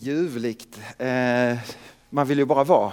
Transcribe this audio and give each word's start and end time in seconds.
ljuvligt. 0.00 0.80
Eh, 0.98 1.58
man 2.10 2.26
vill 2.26 2.38
ju 2.38 2.44
bara 2.44 2.64
vara 2.64 2.92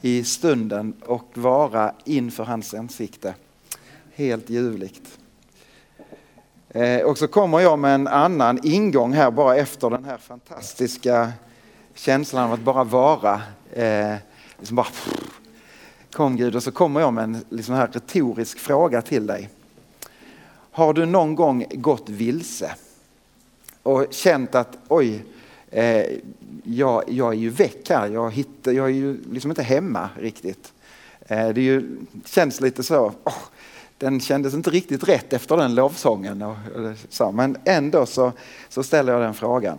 i 0.00 0.24
stunden 0.24 0.94
och 1.06 1.30
vara 1.34 1.94
inför 2.04 2.44
hans 2.44 2.74
ansikte. 2.74 3.34
Helt 4.14 4.50
ljuvligt. 4.50 5.18
Eh, 6.68 7.00
och 7.00 7.18
så 7.18 7.28
kommer 7.28 7.60
jag 7.60 7.78
med 7.78 7.94
en 7.94 8.06
annan 8.06 8.60
ingång 8.62 9.12
här 9.12 9.30
bara 9.30 9.56
efter 9.56 9.90
den 9.90 10.04
här 10.04 10.18
fantastiska 10.18 11.32
känslan 11.94 12.44
av 12.44 12.52
att 12.52 12.60
bara 12.60 12.84
vara. 12.84 13.42
Eh, 13.72 14.14
liksom 14.58 14.76
bara, 14.76 14.88
kom 16.12 16.36
Gud 16.36 16.56
och 16.56 16.62
så 16.62 16.72
kommer 16.72 17.00
jag 17.00 17.12
med 17.12 17.24
en 17.24 17.44
liksom 17.48 17.74
här 17.74 17.88
retorisk 17.92 18.58
fråga 18.58 19.02
till 19.02 19.26
dig. 19.26 19.50
Har 20.70 20.92
du 20.92 21.06
någon 21.06 21.34
gång 21.34 21.66
gått 21.72 22.08
vilse 22.08 22.74
och 23.82 24.06
känt 24.10 24.54
att 24.54 24.78
oj, 24.88 25.24
eh, 25.74 26.06
jag, 26.64 27.04
jag 27.06 27.32
är 27.32 27.38
ju 27.38 27.50
väck 27.50 27.88
här, 27.88 28.08
jag, 28.08 28.30
hittar, 28.30 28.72
jag 28.72 28.86
är 28.86 28.92
ju 28.92 29.18
liksom 29.32 29.50
inte 29.50 29.62
hemma 29.62 30.08
riktigt. 30.20 30.72
Eh, 31.26 31.48
det 31.48 31.60
ju, 31.60 31.96
känns 32.24 32.60
lite 32.60 32.82
så, 32.82 33.06
oh, 33.06 33.42
den 33.98 34.20
kändes 34.20 34.54
inte 34.54 34.70
riktigt 34.70 35.08
rätt 35.08 35.32
efter 35.32 35.56
den 35.56 35.74
lovsången. 35.74 36.42
Och, 36.42 36.50
och 36.50 36.96
så, 37.08 37.32
men 37.32 37.56
ändå 37.64 38.06
så, 38.06 38.32
så 38.68 38.82
ställer 38.82 39.12
jag 39.12 39.22
den 39.22 39.34
frågan. 39.34 39.78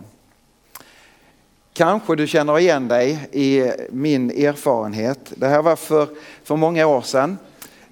Kanske 1.72 2.16
du 2.16 2.26
känner 2.26 2.58
igen 2.58 2.88
dig 2.88 3.28
i 3.32 3.72
min 3.90 4.30
erfarenhet. 4.30 5.32
Det 5.36 5.48
här 5.48 5.62
var 5.62 5.76
för, 5.76 6.08
för 6.44 6.56
många 6.56 6.86
år 6.86 7.02
sedan. 7.02 7.38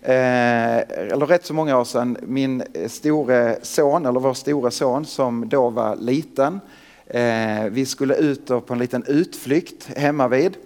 Eh, 0.02 0.78
eller 1.12 1.26
rätt 1.26 1.46
så 1.46 1.54
många 1.54 1.78
år 1.78 1.84
sedan. 1.84 2.16
Min 2.22 2.62
store 2.86 3.58
son, 3.62 4.06
eller 4.06 4.20
vår 4.20 4.34
store 4.34 4.70
son 4.70 5.04
som 5.04 5.48
då 5.48 5.70
var 5.70 5.96
liten. 5.96 6.60
Eh, 7.06 7.64
vi 7.70 7.86
skulle 7.86 8.14
ut 8.14 8.46
på 8.46 8.64
en 8.68 8.78
liten 8.78 9.04
utflykt 9.06 9.88
hemma 9.96 10.28
vid. 10.28 10.56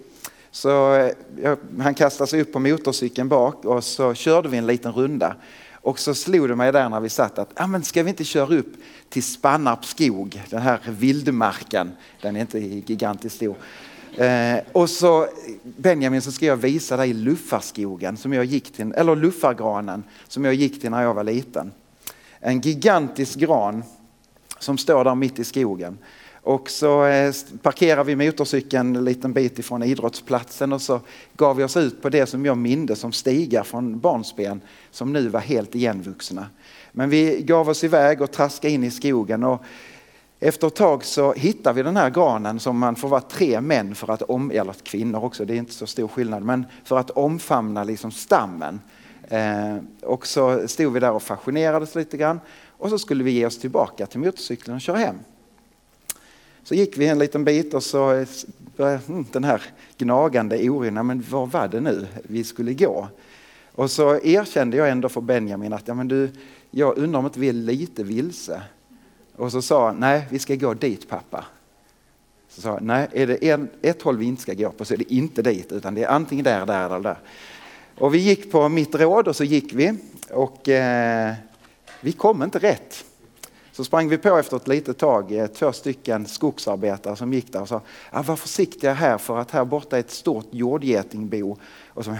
Så 0.51 0.93
eh, 1.41 1.57
han 1.79 1.93
kastade 1.93 2.29
sig 2.29 2.41
upp 2.41 2.53
på 2.53 2.59
motorcykeln 2.59 3.29
bak 3.29 3.65
och 3.65 3.83
så 3.83 4.13
körde 4.13 4.49
vi 4.49 4.57
en 4.57 4.67
liten 4.67 4.91
runda. 4.91 5.35
Och 5.81 5.99
så 5.99 6.13
slog 6.13 6.49
det 6.49 6.55
mig 6.55 6.71
där 6.71 6.89
när 6.89 6.99
vi 6.99 7.09
satt 7.09 7.39
att, 7.39 7.49
ah, 7.55 7.67
men 7.67 7.83
ska 7.83 8.03
vi 8.03 8.09
inte 8.09 8.23
köra 8.23 8.55
upp 8.55 8.73
till 9.09 9.23
Spannarps 9.23 9.89
skog, 9.89 10.41
den 10.49 10.61
här 10.61 10.79
vildmarken. 10.87 11.91
Den 12.21 12.35
är 12.35 12.41
inte 12.41 12.59
gigantiskt 12.59 13.35
stor. 13.35 13.55
Eh, 14.17 14.59
och 14.71 14.89
så 14.89 15.27
Benjamin 15.63 16.21
så 16.21 16.31
ska 16.31 16.45
jag 16.45 16.57
visa 16.57 16.97
dig 16.97 17.13
luffarskogen 17.13 18.17
som 18.17 18.33
jag 18.33 18.45
gick 18.45 18.73
till, 18.73 18.91
eller 18.91 19.15
luffargranen 19.15 20.03
som 20.27 20.45
jag 20.45 20.53
gick 20.53 20.81
till 20.81 20.91
när 20.91 21.03
jag 21.03 21.13
var 21.13 21.23
liten. 21.23 21.71
En 22.39 22.61
gigantisk 22.61 23.39
gran 23.39 23.83
som 24.59 24.77
står 24.77 25.03
där 25.03 25.15
mitt 25.15 25.39
i 25.39 25.43
skogen. 25.43 25.97
Och 26.41 26.69
så 26.69 27.05
eh, 27.05 27.33
parkerade 27.61 28.15
vi 28.15 28.25
motorcykeln 28.25 28.95
en 28.95 29.05
liten 29.05 29.33
bit 29.33 29.59
ifrån 29.59 29.83
idrottsplatsen 29.83 30.73
och 30.73 30.81
så 30.81 30.99
gav 31.37 31.55
vi 31.55 31.63
oss 31.63 31.77
ut 31.77 32.01
på 32.01 32.09
det 32.09 32.25
som 32.25 32.45
jag 32.45 32.57
minde 32.57 32.95
som 32.95 33.11
stigar 33.11 33.63
från 33.63 33.99
barnsben 33.99 34.61
som 34.91 35.13
nu 35.13 35.27
var 35.27 35.39
helt 35.39 35.75
igenvuxna. 35.75 36.47
Men 36.91 37.09
vi 37.09 37.41
gav 37.41 37.69
oss 37.69 37.83
iväg 37.83 38.21
och 38.21 38.31
traskade 38.31 38.73
in 38.73 38.83
i 38.83 38.91
skogen 38.91 39.43
och 39.43 39.63
efter 40.39 40.67
ett 40.67 40.75
tag 40.75 41.03
så 41.03 41.33
hittade 41.33 41.75
vi 41.75 41.83
den 41.83 41.97
här 41.97 42.09
granen 42.09 42.59
som 42.59 42.77
man 42.77 42.95
får 42.95 43.09
vara 43.09 43.21
tre 43.21 43.61
män 43.61 43.95
för 43.95 44.13
att 44.13 44.21
om, 44.21 44.51
eller 44.51 44.73
kvinnor 44.83 45.23
också, 45.23 45.45
det 45.45 45.53
är 45.53 45.57
inte 45.57 45.73
så 45.73 45.87
stor 45.87 46.07
skillnad, 46.07 46.43
men 46.43 46.65
för 46.83 46.97
att 46.97 47.09
omfamna 47.09 47.83
liksom 47.83 48.11
stammen. 48.11 48.81
Eh, 49.27 49.75
och 50.01 50.27
så 50.27 50.67
stod 50.67 50.93
vi 50.93 50.99
där 50.99 51.11
och 51.11 51.23
fascinerades 51.23 51.95
lite 51.95 52.17
grann 52.17 52.39
och 52.67 52.89
så 52.89 52.99
skulle 52.99 53.23
vi 53.23 53.31
ge 53.31 53.45
oss 53.45 53.59
tillbaka 53.59 54.05
till 54.05 54.19
motorcykeln 54.19 54.75
och 54.75 54.81
köra 54.81 54.97
hem. 54.97 55.15
Så 56.69 56.75
gick 56.75 56.97
vi 56.97 57.07
en 57.07 57.19
liten 57.19 57.43
bit 57.43 57.73
och 57.73 57.83
så 57.83 58.13
eh, 58.13 58.27
började 58.77 59.01
hm, 59.07 59.25
den 59.31 59.43
här 59.43 59.61
gnagande 59.97 60.69
oron, 60.69 61.07
men 61.07 61.25
var 61.29 61.45
var 61.45 61.67
det 61.67 61.79
nu 61.79 62.07
vi 62.23 62.43
skulle 62.43 62.73
gå? 62.73 63.07
Och 63.71 63.91
så 63.91 64.19
erkände 64.19 64.77
jag 64.77 64.89
ändå 64.89 65.09
för 65.09 65.21
Benjamin 65.21 65.73
att 65.73 65.87
ja, 65.87 65.93
men 65.93 66.07
du, 66.07 66.29
jag 66.71 66.97
undrar 66.97 67.19
om 67.19 67.25
inte 67.25 67.39
vi 67.39 67.49
är 67.49 67.53
lite 67.53 68.03
vilse. 68.03 68.61
Och 69.35 69.51
så 69.51 69.61
sa 69.61 69.85
han, 69.85 69.95
nej 69.95 70.27
vi 70.29 70.39
ska 70.39 70.55
gå 70.55 70.73
dit 70.73 71.09
pappa. 71.09 71.45
Så 72.49 72.61
sa 72.61 72.79
nej 72.81 73.07
är 73.11 73.27
det 73.27 73.49
en, 73.49 73.69
ett 73.81 74.01
håll 74.01 74.17
vi 74.17 74.25
inte 74.25 74.41
ska 74.41 74.53
gå 74.53 74.71
på 74.71 74.85
så 74.85 74.93
är 74.93 74.97
det 74.97 75.13
inte 75.13 75.41
dit 75.41 75.71
utan 75.71 75.95
det 75.95 76.03
är 76.03 76.09
antingen 76.09 76.43
där, 76.43 76.65
där 76.65 76.85
eller 76.85 76.99
där. 76.99 77.17
Och 77.97 78.13
vi 78.13 78.17
gick 78.17 78.51
på 78.51 78.69
mitt 78.69 78.95
råd 78.95 79.27
och 79.27 79.35
så 79.35 79.43
gick 79.43 79.73
vi 79.73 79.97
och 80.31 80.69
eh, 80.69 81.33
vi 82.01 82.11
kom 82.11 82.43
inte 82.43 82.59
rätt. 82.59 83.05
Så 83.79 83.85
sprang 83.85 84.09
vi 84.09 84.17
på 84.17 84.37
efter 84.37 84.57
ett 84.57 84.67
litet 84.67 84.97
tag 84.97 85.31
eh, 85.31 85.47
två 85.47 85.71
stycken 85.71 86.25
skogsarbetare 86.25 87.15
som 87.15 87.33
gick 87.33 87.53
där 87.53 87.61
och 87.61 87.67
sa 87.67 87.81
ah, 88.11 88.21
var 88.21 88.35
försiktiga 88.35 88.93
här 88.93 89.17
för 89.17 89.37
att 89.37 89.51
här 89.51 89.65
borta 89.65 89.95
är 89.95 89.99
ett 89.99 90.11
stort 90.11 90.47
jordgetingbo. 90.51 91.57
Och 91.87 92.05
så, 92.05 92.15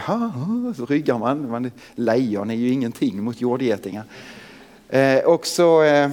så 0.78 0.86
ryggar 0.86 1.18
man, 1.18 1.50
man, 1.50 1.72
lejon 1.96 2.50
är 2.50 2.56
ju 2.56 2.69
ingenting 2.69 3.24
mot 3.24 3.42
jordgetingar. 3.42 4.03
Eh, 4.90 5.19
och, 5.19 5.48
så, 5.48 5.84
eh, 5.84 6.09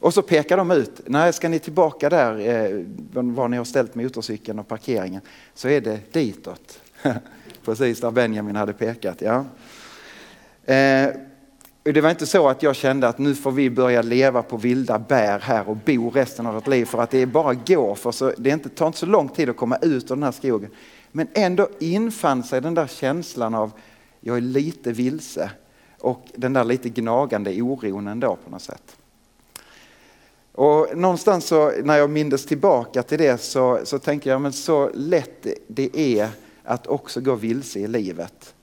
och 0.00 0.14
så 0.14 0.22
pekar 0.22 0.56
de 0.56 0.70
ut, 0.70 1.00
nej 1.06 1.32
ska 1.32 1.48
ni 1.48 1.58
tillbaka 1.58 2.08
där 2.08 2.38
eh, 2.38 2.84
var 3.12 3.48
ni 3.48 3.56
har 3.56 3.64
ställt 3.64 3.94
motorcykeln 3.94 4.58
och 4.58 4.68
parkeringen 4.68 5.20
så 5.54 5.68
är 5.68 5.80
det 5.80 6.12
ditåt. 6.12 6.80
Precis 7.64 8.00
där 8.00 8.10
Benjamin 8.10 8.56
hade 8.56 8.72
pekat. 8.72 9.22
Ja. 9.22 9.44
Eh, 10.74 11.10
det 11.82 12.00
var 12.00 12.10
inte 12.10 12.26
så 12.26 12.48
att 12.48 12.62
jag 12.62 12.76
kände 12.76 13.08
att 13.08 13.18
nu 13.18 13.34
får 13.34 13.52
vi 13.52 13.70
börja 13.70 14.02
leva 14.02 14.42
på 14.42 14.56
vilda 14.56 14.98
bär 14.98 15.38
här 15.38 15.68
och 15.68 15.76
bo 15.76 16.10
resten 16.10 16.46
av 16.46 16.54
vårt 16.54 16.66
liv 16.66 16.84
för 16.84 17.02
att 17.02 17.10
det 17.10 17.18
är 17.18 17.26
bara 17.26 17.54
går 17.54 17.94
för 17.94 18.12
så 18.12 18.32
det 18.38 18.50
inte, 18.50 18.68
tar 18.68 18.86
inte 18.86 18.98
så 18.98 19.06
lång 19.06 19.28
tid 19.28 19.48
att 19.48 19.56
komma 19.56 19.76
ut 19.76 20.04
ur 20.04 20.14
den 20.14 20.22
här 20.22 20.32
skogen. 20.32 20.70
Men 21.12 21.28
ändå 21.34 21.68
infann 21.78 22.42
sig 22.42 22.60
den 22.60 22.74
där 22.74 22.86
känslan 22.86 23.54
av 23.54 23.72
jag 24.20 24.36
är 24.36 24.40
lite 24.40 24.92
vilse 24.92 25.50
och 26.00 26.24
den 26.34 26.52
där 26.52 26.64
lite 26.64 26.88
gnagande 26.88 27.62
oron 27.62 28.08
ändå 28.08 28.38
på 28.44 28.50
något 28.50 28.62
sätt. 28.62 28.96
Och 30.52 30.96
någonstans 30.96 31.46
så, 31.46 31.72
när 31.82 31.96
jag 31.96 32.10
mindes 32.10 32.46
tillbaka 32.46 33.02
till 33.02 33.18
det 33.18 33.40
så, 33.40 33.80
så 33.84 33.98
tänker 33.98 34.30
jag 34.30 34.40
men 34.40 34.52
så 34.52 34.90
lätt 34.94 35.46
det 35.68 35.98
är 35.98 36.28
att 36.64 36.86
också 36.86 37.20
gå 37.20 37.34
vilse 37.34 37.78
i 37.80 37.86
livet. 37.86 38.54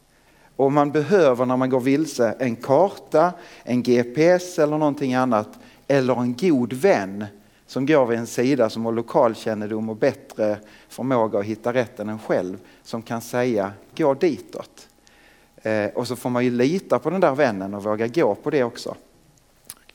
Och 0.57 0.71
man 0.71 0.91
behöver 0.91 1.45
när 1.45 1.57
man 1.57 1.69
går 1.69 1.79
vilse 1.79 2.35
en 2.39 2.55
karta, 2.55 3.33
en 3.63 3.83
GPS 3.83 4.59
eller 4.59 4.77
någonting 4.77 5.13
annat 5.13 5.49
eller 5.87 6.21
en 6.21 6.35
god 6.35 6.73
vän 6.73 7.25
som 7.67 7.85
går 7.85 8.05
vid 8.05 8.19
en 8.19 8.27
sida 8.27 8.69
som 8.69 8.85
har 8.85 8.91
lokalkännedom 8.91 9.89
och 9.89 9.95
bättre 9.95 10.59
förmåga 10.89 11.39
att 11.39 11.45
hitta 11.45 11.73
rätt 11.73 11.99
än 11.99 12.09
en 12.09 12.19
själv 12.19 12.57
som 12.83 13.01
kan 13.01 13.21
säga 13.21 13.71
gå 13.97 14.13
ditåt. 14.13 14.87
Eh, 15.55 15.85
och 15.85 16.07
så 16.07 16.15
får 16.15 16.29
man 16.29 16.45
ju 16.45 16.51
lita 16.51 16.99
på 16.99 17.09
den 17.09 17.21
där 17.21 17.35
vännen 17.35 17.73
och 17.73 17.83
våga 17.83 18.07
gå 18.07 18.35
på 18.35 18.49
det 18.49 18.63
också. 18.63 18.95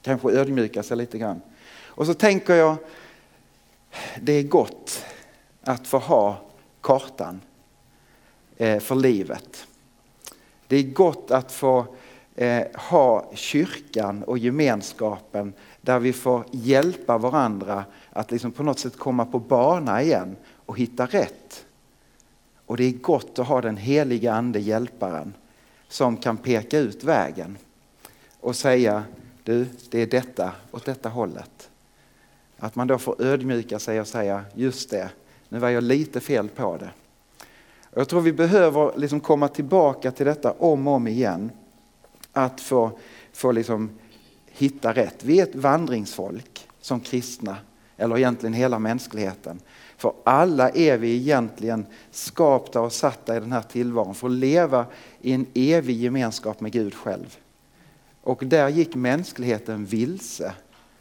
Kanske 0.02 0.30
ödmjuka 0.30 0.82
sig 0.82 0.96
lite 0.96 1.18
grann. 1.18 1.40
Och 1.84 2.06
så 2.06 2.14
tänker 2.14 2.54
jag, 2.54 2.76
det 4.20 4.32
är 4.32 4.42
gott 4.42 5.04
att 5.62 5.86
få 5.86 5.98
ha 5.98 6.36
kartan 6.80 7.40
eh, 8.56 8.80
för 8.80 8.94
livet. 8.94 9.66
Det 10.66 10.76
är 10.76 10.82
gott 10.82 11.30
att 11.30 11.52
få 11.52 11.86
eh, 12.34 12.62
ha 12.74 13.30
kyrkan 13.34 14.22
och 14.22 14.38
gemenskapen 14.38 15.52
där 15.80 15.98
vi 15.98 16.12
får 16.12 16.44
hjälpa 16.50 17.18
varandra 17.18 17.84
att 18.10 18.30
liksom 18.30 18.52
på 18.52 18.62
något 18.62 18.78
sätt 18.78 18.96
komma 18.96 19.24
på 19.24 19.38
bana 19.38 20.02
igen 20.02 20.36
och 20.66 20.78
hitta 20.78 21.06
rätt. 21.06 21.64
Och 22.66 22.76
det 22.76 22.84
är 22.84 22.92
gott 22.92 23.38
att 23.38 23.46
ha 23.46 23.60
den 23.60 23.76
heliga 23.76 24.32
ande 24.32 24.60
hjälparen 24.60 25.34
som 25.88 26.16
kan 26.16 26.36
peka 26.36 26.78
ut 26.78 27.04
vägen 27.04 27.58
och 28.40 28.56
säga 28.56 29.04
du, 29.42 29.66
det 29.90 29.98
är 29.98 30.06
detta 30.06 30.52
åt 30.70 30.84
detta 30.84 31.08
hållet. 31.08 31.70
Att 32.58 32.74
man 32.74 32.86
då 32.86 32.98
får 32.98 33.22
ödmjuka 33.22 33.78
sig 33.78 34.00
och 34.00 34.08
säga 34.08 34.44
just 34.54 34.90
det, 34.90 35.10
nu 35.48 35.58
var 35.58 35.68
jag 35.68 35.84
lite 35.84 36.20
fel 36.20 36.48
på 36.48 36.76
det. 36.76 36.90
Jag 37.94 38.08
tror 38.08 38.20
vi 38.20 38.32
behöver 38.32 38.98
liksom 38.98 39.20
komma 39.20 39.48
tillbaka 39.48 40.10
till 40.10 40.26
detta 40.26 40.52
om 40.52 40.88
och 40.88 40.94
om 40.94 41.08
igen. 41.08 41.50
Att 42.32 42.60
få, 42.60 42.90
få 43.32 43.52
liksom 43.52 43.90
hitta 44.46 44.92
rätt. 44.92 45.24
Vi 45.24 45.40
är 45.40 45.42
ett 45.42 45.54
vandringsfolk 45.54 46.68
som 46.80 47.00
kristna, 47.00 47.56
eller 47.96 48.18
egentligen 48.18 48.52
hela 48.52 48.78
mänskligheten. 48.78 49.60
För 49.96 50.12
alla 50.24 50.70
är 50.70 50.98
vi 50.98 51.16
egentligen 51.16 51.86
skapta 52.10 52.80
och 52.80 52.92
satta 52.92 53.36
i 53.36 53.40
den 53.40 53.52
här 53.52 53.62
tillvaron 53.62 54.14
för 54.14 54.26
att 54.26 54.32
leva 54.32 54.86
i 55.20 55.32
en 55.32 55.46
evig 55.54 55.96
gemenskap 55.96 56.60
med 56.60 56.72
Gud 56.72 56.94
själv. 56.94 57.36
Och 58.22 58.46
där 58.46 58.68
gick 58.68 58.94
mänskligheten 58.94 59.84
vilse. 59.84 60.52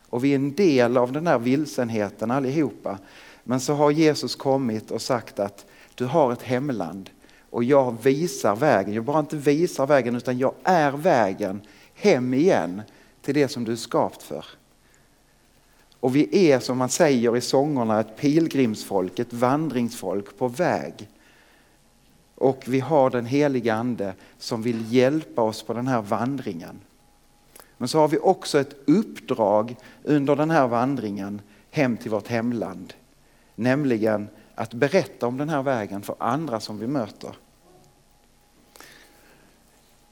Och 0.10 0.24
vi 0.24 0.32
är 0.32 0.36
en 0.36 0.56
del 0.56 0.98
av 0.98 1.12
den 1.12 1.28
här 1.28 1.40
vilsenheten 1.40 2.32
allihopa. 2.32 2.98
Men 3.44 3.60
så 3.60 3.74
har 3.74 3.92
Jesus 3.92 4.36
kommit 4.36 4.92
och 4.92 5.02
sagt 5.02 5.40
att 5.40 5.66
du 5.96 6.06
har 6.06 6.34
ett 6.34 6.42
hemland 6.42 7.10
och 7.50 7.64
jag 7.64 8.04
visar 8.04 8.56
vägen. 8.56 8.94
Jag 8.94 9.04
bara 9.04 9.20
inte 9.20 9.36
visar 9.36 9.88
vägen 9.88 10.16
utan 10.16 10.38
jag 10.38 10.54
är 10.64 10.92
vägen 10.92 11.62
hem 11.94 12.34
igen 12.34 12.82
till 13.22 13.34
det 13.34 13.48
som 13.48 13.64
du 13.64 13.72
är 13.72 13.76
skapt 13.76 14.24
för. 14.24 14.46
Och 16.00 16.16
vi 16.16 16.50
är 16.52 16.60
som 16.60 16.78
man 16.78 16.90
säger 16.90 17.38
i 17.38 17.42
sångerna 17.42 18.00
ett 18.00 18.18
pilgrimsfolk, 18.18 19.20
ett 19.20 19.34
vandringsfolk 19.34 20.38
på 20.38 20.48
väg. 20.48 21.10
Och 22.36 22.64
vi 22.68 22.80
har 22.80 23.10
den 23.10 23.26
heliga 23.26 23.74
ande 23.74 24.14
som 24.38 24.62
vill 24.62 24.94
hjälpa 24.94 25.42
oss 25.42 25.64
på 25.64 25.74
den 25.74 25.88
här 25.88 26.02
vandringen. 26.02 26.80
Men 27.78 27.88
så 27.88 28.00
har 28.00 28.08
vi 28.08 28.18
också 28.18 28.60
ett 28.60 28.76
uppdrag 28.86 29.76
under 30.04 30.36
den 30.36 30.50
här 30.50 30.68
vandringen 30.68 31.42
hem 31.72 31.98
till 31.98 32.12
vårt 32.12 32.28
hemland. 32.28 32.94
Nämligen 33.56 34.28
att 34.56 34.74
berätta 34.74 35.27
om 35.27 35.38
den 35.38 35.50
här 35.50 35.63
vägen 35.63 36.01
för 36.01 36.15
andra 36.19 36.59
som 36.59 36.80
vi 36.80 36.88
möter. 36.88 37.36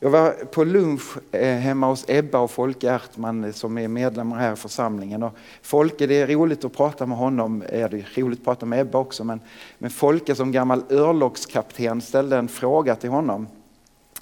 Jag 0.01 0.09
var 0.09 0.31
på 0.31 0.63
lunch 0.63 1.17
eh, 1.31 1.55
hemma 1.55 1.87
hos 1.87 2.05
Ebba 2.07 2.39
och 2.39 2.51
Folke 2.51 2.87
Ertman 2.95 3.43
eh, 3.43 3.51
som 3.51 3.77
är 3.77 3.87
medlemmar 3.87 4.37
här 4.37 4.53
i 4.53 4.55
församlingen. 4.55 5.23
Och 5.23 5.33
Folke, 5.61 6.07
det 6.07 6.21
är 6.21 6.27
roligt 6.27 6.65
att 6.65 6.73
prata 6.73 7.05
med 7.05 7.17
honom, 7.17 7.61
eh, 7.61 7.89
det 7.89 7.97
är 7.97 8.21
roligt 8.21 8.39
att 8.39 8.45
prata 8.45 8.65
med 8.65 8.79
Ebba 8.79 8.97
också, 8.97 9.23
men, 9.23 9.41
men 9.77 9.89
Folke 9.89 10.35
som 10.35 10.51
gammal 10.51 10.83
örlogskapten 10.89 12.01
ställde 12.01 12.37
en 12.37 12.47
fråga 12.47 12.95
till 12.95 13.09
honom 13.09 13.47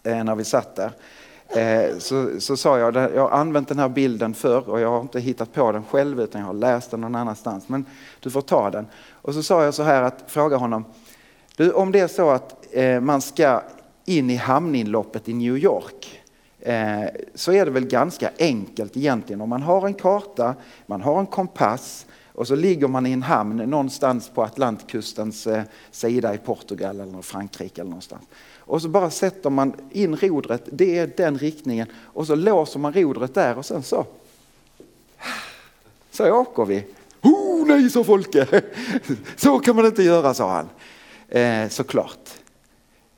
eh, 0.03 0.23
när 0.23 0.35
vi 0.35 0.43
satt 0.43 0.75
där. 0.75 0.91
Eh, 1.49 1.97
så, 1.97 2.39
så 2.39 2.57
sa 2.57 2.79
jag, 2.79 2.95
jag 2.95 3.21
har 3.21 3.29
använt 3.29 3.67
den 3.67 3.79
här 3.79 3.89
bilden 3.89 4.33
förr 4.33 4.69
och 4.69 4.79
jag 4.79 4.89
har 4.89 5.01
inte 5.01 5.19
hittat 5.19 5.53
på 5.53 5.71
den 5.71 5.83
själv 5.83 6.21
utan 6.21 6.41
jag 6.41 6.47
har 6.47 6.53
läst 6.53 6.91
den 6.91 7.01
någon 7.01 7.15
annanstans. 7.15 7.69
Men 7.69 7.85
du 8.19 8.29
får 8.29 8.41
ta 8.41 8.69
den. 8.69 8.87
Och 9.11 9.33
så 9.33 9.43
sa 9.43 9.63
jag 9.63 9.73
så 9.73 9.83
här 9.83 10.01
att 10.01 10.23
fråga 10.27 10.57
honom, 10.57 10.85
du, 11.55 11.71
om 11.71 11.91
det 11.91 11.99
är 11.99 12.07
så 12.07 12.29
att 12.29 12.65
eh, 12.71 12.99
man 12.99 13.21
ska 13.21 13.61
in 14.05 14.29
i 14.29 14.35
hamninloppet 14.35 15.29
i 15.29 15.33
New 15.33 15.57
York 15.57 16.21
eh, 16.59 17.03
så 17.35 17.51
är 17.51 17.65
det 17.65 17.71
väl 17.71 17.85
ganska 17.85 18.31
enkelt 18.39 18.97
egentligen. 18.97 19.41
Om 19.41 19.49
man 19.49 19.61
har 19.61 19.87
en 19.87 19.93
karta, 19.93 20.55
man 20.85 21.01
har 21.01 21.19
en 21.19 21.25
kompass 21.25 22.05
och 22.37 22.47
så 22.47 22.55
ligger 22.55 22.87
man 22.87 23.05
i 23.05 23.11
en 23.11 23.23
hamn 23.23 23.57
någonstans 23.57 24.29
på 24.29 24.43
Atlantkustens 24.43 25.47
eh, 25.47 25.63
sida 25.91 26.33
i 26.33 26.37
Portugal 26.37 26.99
eller 26.99 27.21
Frankrike 27.21 27.81
eller 27.81 27.89
någonstans. 27.89 28.23
Och 28.67 28.81
så 28.81 28.89
bara 28.89 29.09
sätter 29.09 29.49
man 29.49 29.73
in 29.91 30.15
rodret, 30.15 30.63
det 30.71 30.97
är 30.97 31.11
den 31.17 31.37
riktningen 31.37 31.87
och 31.93 32.27
så 32.27 32.35
låser 32.35 32.79
man 32.79 32.93
rodret 32.93 33.33
där 33.33 33.57
och 33.57 33.65
sen 33.65 33.83
så 33.83 34.05
så 36.11 36.31
åker 36.31 36.65
vi. 36.65 36.85
Oh 37.21 37.67
nej, 37.67 37.89
sa 37.89 38.03
Folke. 38.03 38.63
Så 39.35 39.59
kan 39.59 39.75
man 39.75 39.85
inte 39.85 40.03
göra, 40.03 40.33
sa 40.33 40.51
han. 40.51 40.69
Eh, 41.27 41.69
såklart. 41.69 42.29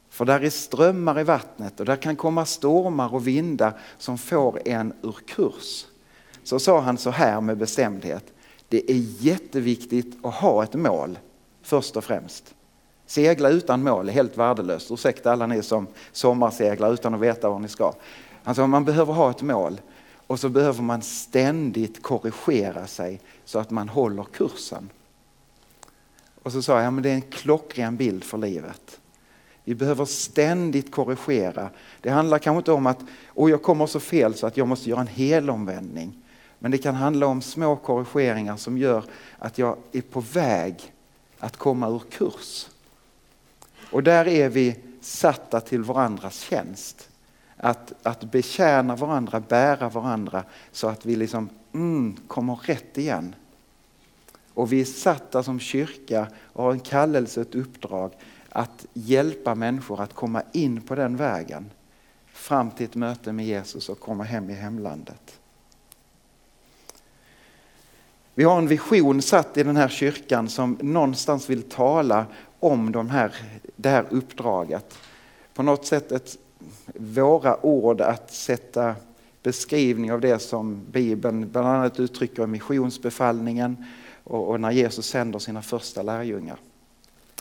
För 0.09 0.25
där 0.25 0.39
är 0.39 0.49
strömmar 0.49 1.19
i 1.19 1.23
vattnet 1.23 1.79
och 1.79 1.85
där 1.85 1.95
kan 1.95 2.15
komma 2.15 2.45
stormar 2.45 3.13
och 3.13 3.27
vindar 3.27 3.73
som 3.97 4.17
får 4.17 4.67
en 4.67 4.93
ur 5.01 5.15
kurs. 5.27 5.85
Så 6.43 6.59
sa 6.59 6.79
han 6.79 6.97
så 6.97 7.09
här 7.09 7.41
med 7.41 7.57
bestämdhet. 7.57 8.33
Det 8.67 8.91
är 8.91 9.05
jätteviktigt 9.19 10.25
att 10.25 10.33
ha 10.33 10.63
ett 10.63 10.73
mål 10.73 11.19
först 11.61 11.97
och 11.97 12.03
främst. 12.03 12.55
Segla 13.09 13.49
utan 13.49 13.83
mål 13.83 14.09
är 14.09 14.13
helt 14.13 14.37
värdelöst. 14.37 14.91
Ursäkta 14.91 15.31
alla 15.31 15.47
ni 15.47 15.63
som 15.63 15.87
sommarseglar 16.11 16.93
utan 16.93 17.13
att 17.13 17.19
veta 17.19 17.49
var 17.49 17.59
ni 17.59 17.67
ska. 17.67 17.93
Alltså 18.43 18.67
man 18.67 18.85
behöver 18.85 19.13
ha 19.13 19.29
ett 19.29 19.41
mål 19.41 19.81
och 20.27 20.39
så 20.39 20.49
behöver 20.49 20.81
man 20.83 21.01
ständigt 21.01 22.03
korrigera 22.03 22.87
sig 22.87 23.21
så 23.45 23.59
att 23.59 23.69
man 23.69 23.89
håller 23.89 24.23
kursen. 24.23 24.89
Och 26.43 26.51
så 26.51 26.61
sa 26.61 26.75
jag, 26.75 26.83
ja, 26.83 26.91
men 26.91 27.03
det 27.03 27.09
är 27.09 27.13
en 27.13 27.21
klockren 27.21 27.97
bild 27.97 28.23
för 28.23 28.37
livet. 28.37 28.99
Vi 29.63 29.75
behöver 29.75 30.05
ständigt 30.05 30.91
korrigera. 30.91 31.69
Det 32.01 32.09
handlar 32.09 32.39
kanske 32.39 32.57
inte 32.57 32.71
om 32.71 32.87
att 32.87 32.99
oh, 33.35 33.51
jag 33.51 33.63
kommer 33.63 33.85
så 33.85 33.99
fel 33.99 34.33
så 34.33 34.47
att 34.47 34.57
jag 34.57 34.67
måste 34.67 34.89
göra 34.89 35.01
en 35.01 35.07
helomvändning. 35.07 36.13
Men 36.59 36.71
det 36.71 36.77
kan 36.77 36.95
handla 36.95 37.25
om 37.27 37.41
små 37.41 37.75
korrigeringar 37.75 38.57
som 38.57 38.77
gör 38.77 39.03
att 39.39 39.57
jag 39.57 39.77
är 39.91 40.01
på 40.01 40.19
väg 40.19 40.93
att 41.39 41.57
komma 41.57 41.89
ur 41.89 42.01
kurs. 42.09 42.67
Och 43.91 44.03
där 44.03 44.27
är 44.27 44.49
vi 44.49 44.75
satta 45.01 45.61
till 45.61 45.83
varandras 45.83 46.39
tjänst. 46.39 47.09
Att, 47.57 47.93
att 48.03 48.23
betjäna 48.23 48.95
varandra, 48.95 49.39
bära 49.39 49.89
varandra 49.89 50.43
så 50.71 50.87
att 50.87 51.05
vi 51.05 51.15
liksom 51.15 51.49
mm, 51.73 52.17
kommer 52.27 52.55
rätt 52.55 52.97
igen. 52.97 53.35
Och 54.53 54.73
vi 54.73 54.81
är 54.81 54.85
satta 54.85 55.43
som 55.43 55.59
kyrka 55.59 56.27
och 56.53 56.63
har 56.63 56.71
en 56.71 56.79
kallelse, 56.79 57.41
ett 57.41 57.55
uppdrag 57.55 58.11
att 58.49 58.85
hjälpa 58.93 59.55
människor 59.55 60.01
att 60.01 60.13
komma 60.13 60.43
in 60.51 60.81
på 60.81 60.95
den 60.95 61.15
vägen 61.15 61.71
fram 62.33 62.71
till 62.71 62.85
ett 62.85 62.95
möte 62.95 63.31
med 63.31 63.45
Jesus 63.45 63.89
och 63.89 63.99
komma 63.99 64.23
hem 64.23 64.49
i 64.49 64.53
hemlandet. 64.53 65.38
Vi 68.39 68.45
har 68.45 68.57
en 68.57 68.67
vision 68.67 69.21
satt 69.21 69.57
i 69.57 69.63
den 69.63 69.77
här 69.77 69.87
kyrkan 69.87 70.49
som 70.49 70.77
någonstans 70.81 71.49
vill 71.49 71.61
tala 71.61 72.25
om 72.59 72.91
de 72.91 73.09
här, 73.09 73.35
det 73.75 73.89
här 73.89 74.05
uppdraget. 74.09 74.97
På 75.53 75.63
något 75.63 75.85
sätt 75.85 76.11
ett, 76.11 76.37
våra 76.95 77.65
ord 77.65 78.01
att 78.01 78.33
sätta 78.33 78.95
beskrivning 79.43 80.11
av 80.11 80.21
det 80.21 80.39
som 80.39 80.81
Bibeln 80.91 81.49
bland 81.51 81.67
annat 81.67 81.99
uttrycker 81.99 82.43
i 82.43 82.47
missionsbefallningen 82.47 83.85
och, 84.23 84.49
och 84.49 84.61
när 84.61 84.71
Jesus 84.71 85.05
sänder 85.05 85.39
sina 85.39 85.61
första 85.61 86.01
lärjungar. 86.01 86.57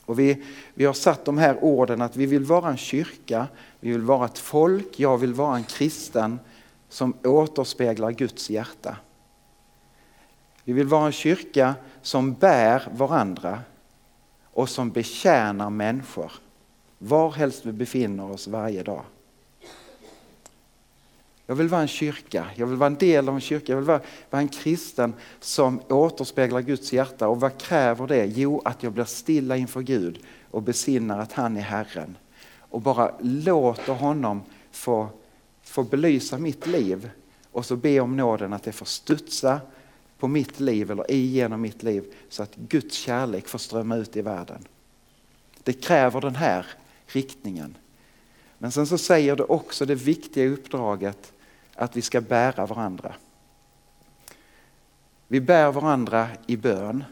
Och 0.04 0.18
vi, 0.18 0.42
vi 0.74 0.84
har 0.84 0.92
satt 0.92 1.24
de 1.24 1.38
här 1.38 1.64
orden 1.64 2.02
att 2.02 2.16
vi 2.16 2.26
vill 2.26 2.44
vara 2.44 2.70
en 2.70 2.76
kyrka, 2.76 3.46
vi 3.80 3.90
vill 3.90 4.02
vara 4.02 4.26
ett 4.26 4.38
folk, 4.38 5.00
jag 5.00 5.18
vill 5.18 5.34
vara 5.34 5.56
en 5.56 5.64
kristen 5.64 6.38
som 6.88 7.14
återspeglar 7.24 8.10
Guds 8.10 8.50
hjärta. 8.50 8.96
Vi 10.68 10.74
vill 10.74 10.86
vara 10.86 11.06
en 11.06 11.12
kyrka 11.12 11.74
som 12.02 12.34
bär 12.34 12.88
varandra 12.92 13.60
och 14.44 14.68
som 14.68 14.90
betjänar 14.90 15.70
människor 15.70 16.32
var 16.98 17.30
helst 17.30 17.66
vi 17.66 17.72
befinner 17.72 18.30
oss 18.30 18.46
varje 18.46 18.82
dag. 18.82 19.02
Jag 21.46 21.54
vill 21.54 21.68
vara 21.68 21.80
en 21.80 21.88
kyrka, 21.88 22.46
jag 22.54 22.66
vill 22.66 22.76
vara 22.76 22.86
en 22.86 22.96
del 22.96 23.28
av 23.28 23.34
en 23.34 23.40
kyrka, 23.40 23.72
jag 23.72 23.76
vill 23.76 23.86
vara, 23.86 24.00
vara 24.30 24.42
en 24.42 24.48
kristen 24.48 25.14
som 25.40 25.80
återspeglar 25.88 26.60
Guds 26.60 26.92
hjärta. 26.92 27.28
Och 27.28 27.40
vad 27.40 27.58
kräver 27.58 28.06
det? 28.06 28.26
Jo, 28.26 28.62
att 28.64 28.82
jag 28.82 28.92
blir 28.92 29.04
stilla 29.04 29.56
inför 29.56 29.80
Gud 29.80 30.18
och 30.50 30.62
besinnar 30.62 31.18
att 31.18 31.32
han 31.32 31.56
är 31.56 31.60
Herren. 31.60 32.16
Och 32.58 32.80
bara 32.80 33.14
låter 33.20 33.92
honom 33.92 34.42
få, 34.72 35.08
få 35.62 35.82
belysa 35.82 36.38
mitt 36.38 36.66
liv 36.66 37.10
och 37.52 37.66
så 37.66 37.76
be 37.76 38.00
om 38.00 38.16
nåden 38.16 38.52
att 38.52 38.62
det 38.62 38.72
får 38.72 38.86
studsa 38.86 39.60
på 40.18 40.28
mitt 40.28 40.60
liv 40.60 40.90
eller 40.90 41.10
igenom 41.10 41.60
mitt 41.60 41.82
liv 41.82 42.14
så 42.28 42.42
att 42.42 42.56
Guds 42.56 42.96
kärlek 42.96 43.48
får 43.48 43.58
strömma 43.58 43.96
ut 43.96 44.16
i 44.16 44.22
världen. 44.22 44.64
Det 45.62 45.72
kräver 45.72 46.20
den 46.20 46.36
här 46.36 46.66
riktningen. 47.06 47.76
Men 48.58 48.72
sen 48.72 48.86
så 48.86 48.98
säger 48.98 49.36
det 49.36 49.42
också 49.42 49.86
det 49.86 49.94
viktiga 49.94 50.48
uppdraget 50.48 51.32
att 51.74 51.96
vi 51.96 52.02
ska 52.02 52.20
bära 52.20 52.66
varandra. 52.66 53.14
Vi 55.28 55.40
bär 55.40 55.72
varandra 55.72 56.28
i 56.46 56.56
bön. 56.56 57.04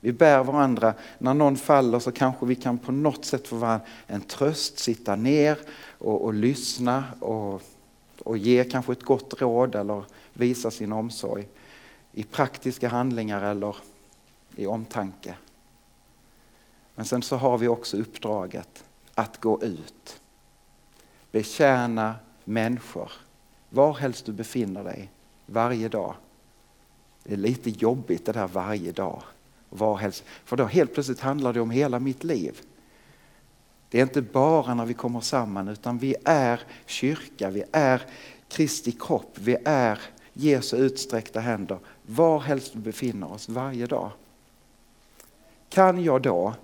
Vi 0.00 0.12
bär 0.12 0.44
varandra, 0.44 0.94
när 1.18 1.34
någon 1.34 1.56
faller 1.56 1.98
så 1.98 2.12
kanske 2.12 2.46
vi 2.46 2.54
kan 2.54 2.78
på 2.78 2.92
något 2.92 3.24
sätt 3.24 3.48
få 3.48 3.56
vara 3.56 3.80
en 4.06 4.20
tröst, 4.20 4.78
sitta 4.78 5.16
ner 5.16 5.58
och, 5.98 6.24
och 6.24 6.34
lyssna 6.34 7.04
och, 7.20 7.62
och 8.22 8.38
ge 8.38 8.64
kanske 8.64 8.92
ett 8.92 9.02
gott 9.02 9.40
råd 9.40 9.74
eller 9.74 10.04
visa 10.32 10.70
sin 10.70 10.92
omsorg 10.92 11.48
i 12.16 12.22
praktiska 12.22 12.88
handlingar 12.88 13.42
eller 13.42 13.76
i 14.56 14.66
omtanke. 14.66 15.34
Men 16.94 17.04
sen 17.04 17.22
så 17.22 17.36
har 17.36 17.58
vi 17.58 17.68
också 17.68 17.96
uppdraget 17.96 18.84
att 19.14 19.40
gå 19.40 19.62
ut, 19.62 20.20
betjäna 21.30 22.14
människor 22.44 23.12
var 23.70 23.94
helst 23.94 24.26
du 24.26 24.32
befinner 24.32 24.84
dig, 24.84 25.10
varje 25.46 25.88
dag. 25.88 26.14
Det 27.22 27.32
är 27.32 27.36
lite 27.36 27.70
jobbigt 27.70 28.26
det 28.26 28.32
där 28.32 28.48
varje 28.48 28.92
dag. 28.92 29.22
Var 29.68 29.96
helst, 29.96 30.24
för 30.44 30.56
då 30.56 30.64
helt 30.64 30.94
plötsligt 30.94 31.20
handlar 31.20 31.52
det 31.52 31.60
om 31.60 31.70
hela 31.70 31.98
mitt 31.98 32.24
liv. 32.24 32.60
Det 33.88 33.98
är 33.98 34.02
inte 34.02 34.22
bara 34.22 34.74
när 34.74 34.86
vi 34.86 34.94
kommer 34.94 35.20
samman 35.20 35.68
utan 35.68 35.98
vi 35.98 36.16
är 36.24 36.60
kyrka, 36.86 37.50
vi 37.50 37.64
är 37.72 38.02
Kristi 38.48 38.92
kropp, 38.92 39.38
vi 39.38 39.56
är 39.64 40.00
Jesu 40.38 40.76
utsträckta 40.76 41.40
händer 41.40 41.78
var 42.02 42.40
helst 42.40 42.74
vi 42.74 42.80
befinner 42.80 43.32
oss 43.32 43.48
varje 43.48 43.86
dag. 43.86 44.10
Kan 45.68 46.04
jag 46.04 46.22
då 46.22 46.54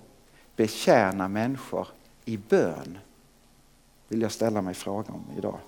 betjäna 0.55 1.27
människor 1.27 1.87
i 2.25 2.37
bön? 2.37 2.97
Vill 4.07 4.21
jag 4.21 4.31
ställa 4.31 4.61
mig 4.61 4.73
frågan 4.73 5.15
om 5.15 5.37
idag. 5.37 5.59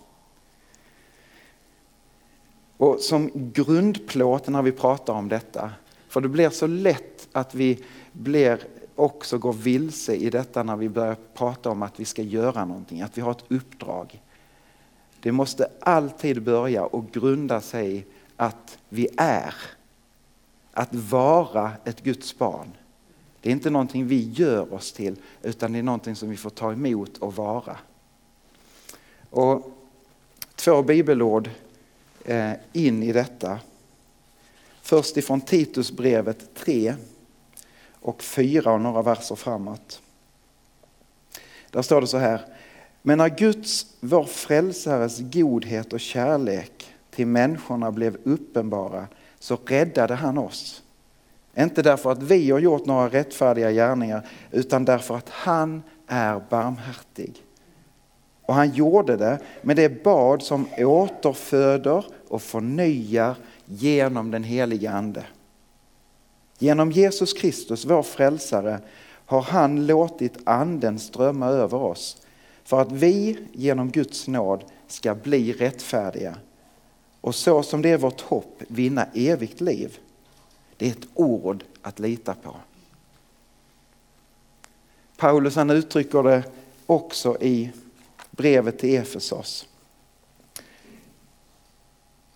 Och 2.77 2.99
som 2.99 3.31
grundplåt 3.33 4.47
när 4.47 4.61
vi 4.61 4.71
pratar 4.71 5.13
om 5.13 5.29
detta, 5.29 5.71
för 6.07 6.21
det 6.21 6.29
blir 6.29 6.49
så 6.49 6.67
lätt 6.67 7.27
att 7.31 7.55
vi 7.55 7.83
blir 8.11 8.59
också 8.95 9.37
går 9.37 9.53
vilse 9.53 10.15
i 10.15 10.29
detta 10.29 10.63
när 10.63 10.75
vi 10.75 10.89
börjar 10.89 11.15
prata 11.33 11.69
om 11.69 11.81
att 11.81 11.99
vi 11.99 12.05
ska 12.05 12.21
göra 12.21 12.65
någonting, 12.65 13.01
att 13.01 13.17
vi 13.17 13.21
har 13.21 13.31
ett 13.31 13.45
uppdrag. 13.47 14.21
Det 15.25 15.31
måste 15.31 15.67
alltid 15.79 16.43
börja 16.43 16.85
och 16.85 17.11
grunda 17.11 17.61
sig 17.61 17.97
i 17.97 18.05
att 18.35 18.77
vi 18.89 19.07
är. 19.17 19.53
att 20.71 20.95
vara 20.95 21.71
ett 21.85 22.03
Guds 22.03 22.37
barn. 22.37 22.71
Det 23.41 23.49
är 23.49 23.53
inte 23.53 23.69
någonting 23.69 24.07
vi 24.07 24.29
gör 24.29 24.73
oss 24.73 24.91
till 24.91 25.15
utan 25.41 25.73
det 25.73 25.79
är 25.79 25.83
någonting 25.83 26.15
som 26.15 26.29
vi 26.29 26.37
får 26.37 26.49
ta 26.49 26.71
emot 26.71 27.17
och 27.17 27.35
vara. 27.35 27.77
Och 29.29 29.71
två 30.55 30.83
bibelord 30.83 31.49
eh, 32.25 32.51
in 32.73 33.03
i 33.03 33.11
detta. 33.11 33.59
Först 34.81 35.17
ifrån 35.17 35.41
Titusbrevet 35.41 36.55
3 36.55 36.95
och 37.91 38.23
4 38.23 38.73
och 38.73 38.81
några 38.81 39.01
verser 39.01 39.35
framåt. 39.35 40.01
Där 41.71 41.81
står 41.81 42.01
det 42.01 42.07
så 42.07 42.17
här. 42.17 42.54
Men 43.07 43.17
när 43.17 43.29
Guds, 43.29 43.85
vår 43.99 44.23
frälsares 44.23 45.19
godhet 45.19 45.93
och 45.93 45.99
kärlek 45.99 46.93
till 47.11 47.27
människorna 47.27 47.91
blev 47.91 48.17
uppenbara 48.23 49.07
så 49.39 49.57
räddade 49.65 50.15
han 50.15 50.37
oss. 50.37 50.83
Inte 51.57 51.81
därför 51.81 52.11
att 52.11 52.23
vi 52.23 52.51
har 52.51 52.59
gjort 52.59 52.85
några 52.85 53.09
rättfärdiga 53.09 53.71
gärningar 53.71 54.27
utan 54.51 54.85
därför 54.85 55.15
att 55.15 55.29
han 55.29 55.83
är 56.07 56.41
barmhärtig. 56.49 57.43
Och 58.41 58.53
han 58.53 58.71
gjorde 58.71 59.17
det 59.17 59.39
med 59.61 59.75
det 59.75 60.03
bad 60.03 60.43
som 60.43 60.67
återföder 60.77 62.05
och 62.27 62.41
förnyar 62.41 63.35
genom 63.65 64.31
den 64.31 64.43
helige 64.43 64.91
Ande. 64.91 65.23
Genom 66.59 66.91
Jesus 66.91 67.33
Kristus, 67.33 67.85
vår 67.85 68.03
frälsare, 68.03 68.79
har 69.25 69.41
han 69.41 69.85
låtit 69.85 70.37
anden 70.43 70.99
strömma 70.99 71.47
över 71.47 71.77
oss 71.77 72.24
för 72.65 72.81
att 72.81 72.91
vi 72.91 73.37
genom 73.53 73.91
Guds 73.91 74.27
nåd 74.27 74.63
ska 74.87 75.15
bli 75.15 75.53
rättfärdiga 75.53 76.37
och 77.21 77.35
så 77.35 77.63
som 77.63 77.81
det 77.81 77.89
är 77.89 77.97
vårt 77.97 78.21
hopp 78.21 78.61
vinna 78.67 79.07
evigt 79.13 79.61
liv. 79.61 79.99
Det 80.77 80.87
är 80.87 80.91
ett 80.91 81.07
ord 81.13 81.63
att 81.81 81.99
lita 81.99 82.33
på. 82.33 82.55
Paulus 85.17 85.55
han 85.55 85.69
uttrycker 85.69 86.23
det 86.23 86.43
också 86.85 87.37
i 87.41 87.71
brevet 88.31 88.79
till 88.79 88.95
Efesos. 88.95 89.67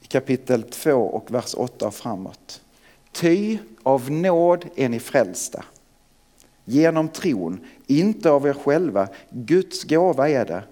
I 0.02 0.06
kapitel 0.08 0.64
2 0.64 0.92
och 0.92 1.32
vers 1.32 1.56
8 1.58 1.88
och 1.88 1.94
framåt. 1.94 2.62
Ty 3.12 3.58
av 3.84 4.12
nåd 4.12 4.66
är 4.76 4.90
ni 4.90 5.00
frälsta. 5.00 5.66
Genom 6.66 7.08
tron, 7.08 7.66
inte 7.90 8.32
av 8.32 8.48
er 8.48 8.54
själva. 8.54 9.08
Guds 9.30 9.84
gåva 9.84 10.30
är 10.30 10.46
det. 10.46 10.64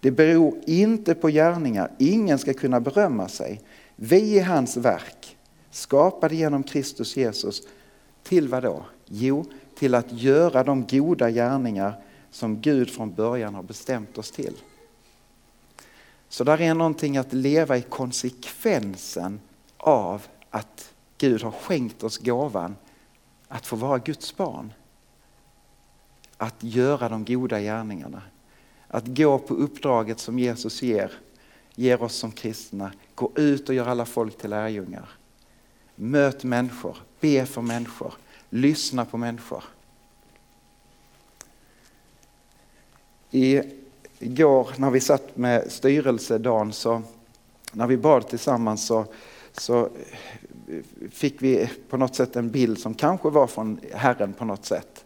Det 0.00 0.10
beror 0.10 0.58
inte 0.66 1.14
på 1.14 1.28
gärningar, 1.28 1.90
ingen 1.98 2.38
ska 2.38 2.54
kunna 2.54 2.80
berömma 2.80 3.28
sig. 3.28 3.60
Vi 3.96 4.38
är 4.38 4.44
hans 4.44 4.76
verk, 4.76 5.36
skapade 5.70 6.34
genom 6.34 6.62
Kristus 6.62 7.16
Jesus. 7.16 7.62
Till 8.22 8.48
vad 8.48 8.62
då? 8.62 8.82
Jo, 9.06 9.44
till 9.78 9.94
att 9.94 10.12
göra 10.12 10.64
de 10.64 10.86
goda 10.86 11.30
gärningar 11.30 11.94
som 12.30 12.60
Gud 12.60 12.90
från 12.90 13.14
början 13.14 13.54
har 13.54 13.62
bestämt 13.62 14.18
oss 14.18 14.30
till. 14.30 14.54
Så 16.28 16.44
där 16.44 16.60
är 16.60 16.74
någonting 16.74 17.16
att 17.16 17.32
leva 17.32 17.76
i 17.76 17.82
konsekvensen 17.82 19.40
av 19.76 20.22
att 20.50 20.92
Gud 21.18 21.42
har 21.42 21.50
skänkt 21.50 22.02
oss 22.02 22.18
gåvan 22.18 22.76
att 23.48 23.66
få 23.66 23.76
vara 23.76 23.98
Guds 23.98 24.36
barn. 24.36 24.72
Att 26.38 26.56
göra 26.58 27.08
de 27.08 27.24
goda 27.24 27.60
gärningarna. 27.60 28.22
Att 28.88 29.06
gå 29.06 29.38
på 29.38 29.54
uppdraget 29.54 30.20
som 30.20 30.38
Jesus 30.38 30.82
ger, 30.82 31.12
ger 31.74 32.02
oss 32.02 32.14
som 32.14 32.32
kristna. 32.32 32.92
Gå 33.14 33.32
ut 33.34 33.68
och 33.68 33.74
gör 33.74 33.86
alla 33.86 34.04
folk 34.04 34.38
till 34.38 34.50
lärjungar. 34.50 35.08
Möt 35.94 36.44
människor, 36.44 36.96
be 37.20 37.46
för 37.46 37.62
människor, 37.62 38.14
lyssna 38.50 39.04
på 39.04 39.16
människor. 39.16 39.64
I, 43.30 43.62
igår 44.18 44.68
när 44.76 44.90
vi 44.90 45.00
satt 45.00 45.36
med 45.36 45.72
styrelsedagen 45.72 46.72
så 46.72 47.02
när 47.72 47.86
vi 47.86 47.96
bad 47.96 48.28
tillsammans 48.28 48.86
så, 48.86 49.04
så 49.52 49.88
fick 51.10 51.42
vi 51.42 51.70
på 51.88 51.96
något 51.96 52.14
sätt 52.14 52.36
en 52.36 52.50
bild 52.50 52.78
som 52.78 52.94
kanske 52.94 53.30
var 53.30 53.46
från 53.46 53.80
Herren 53.92 54.32
på 54.32 54.44
något 54.44 54.64
sätt. 54.64 55.04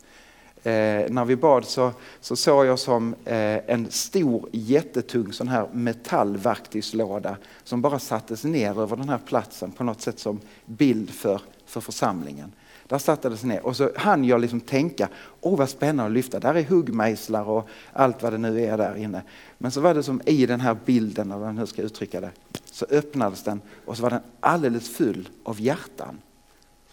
Eh, 0.64 1.10
när 1.10 1.24
vi 1.24 1.36
bad 1.36 1.64
så, 1.64 1.92
så 2.20 2.36
såg 2.36 2.66
jag 2.66 2.78
som 2.78 3.14
eh, 3.24 3.70
en 3.70 3.90
stor 3.90 4.48
jättetung 4.52 5.32
sån 5.32 5.48
här 5.48 5.68
metallverktygslåda 5.72 7.36
som 7.64 7.82
bara 7.82 7.98
sattes 7.98 8.44
ner 8.44 8.80
över 8.80 8.96
den 8.96 9.08
här 9.08 9.18
platsen 9.18 9.70
på 9.70 9.84
något 9.84 10.00
sätt 10.00 10.18
som 10.18 10.40
bild 10.66 11.10
för, 11.10 11.40
för 11.66 11.80
församlingen. 11.80 12.52
Där 12.86 12.98
sattes 12.98 13.42
ner 13.44 13.66
och 13.66 13.76
så 13.76 13.90
hann 13.96 14.24
jag 14.24 14.40
liksom 14.40 14.60
tänka, 14.60 15.08
åh 15.40 15.58
vad 15.58 15.68
spännande 15.68 16.04
att 16.04 16.12
lyfta, 16.12 16.40
där 16.40 16.54
är 16.54 16.62
huggmejslar 16.62 17.48
och 17.48 17.68
allt 17.92 18.22
vad 18.22 18.32
det 18.32 18.38
nu 18.38 18.64
är 18.64 18.78
där 18.78 18.96
inne. 18.96 19.22
Men 19.58 19.70
så 19.70 19.80
var 19.80 19.94
det 19.94 20.02
som 20.02 20.20
i 20.26 20.46
den 20.46 20.60
här 20.60 20.76
bilden, 20.84 21.32
eller 21.32 21.50
hur 21.50 21.58
jag 21.58 21.68
ska 21.68 21.82
uttrycka 21.82 22.20
det, 22.20 22.30
så 22.64 22.86
öppnades 22.90 23.42
den 23.42 23.60
och 23.84 23.96
så 23.96 24.02
var 24.02 24.10
den 24.10 24.20
alldeles 24.40 24.88
full 24.88 25.28
av 25.44 25.60
hjärtan. 25.60 26.18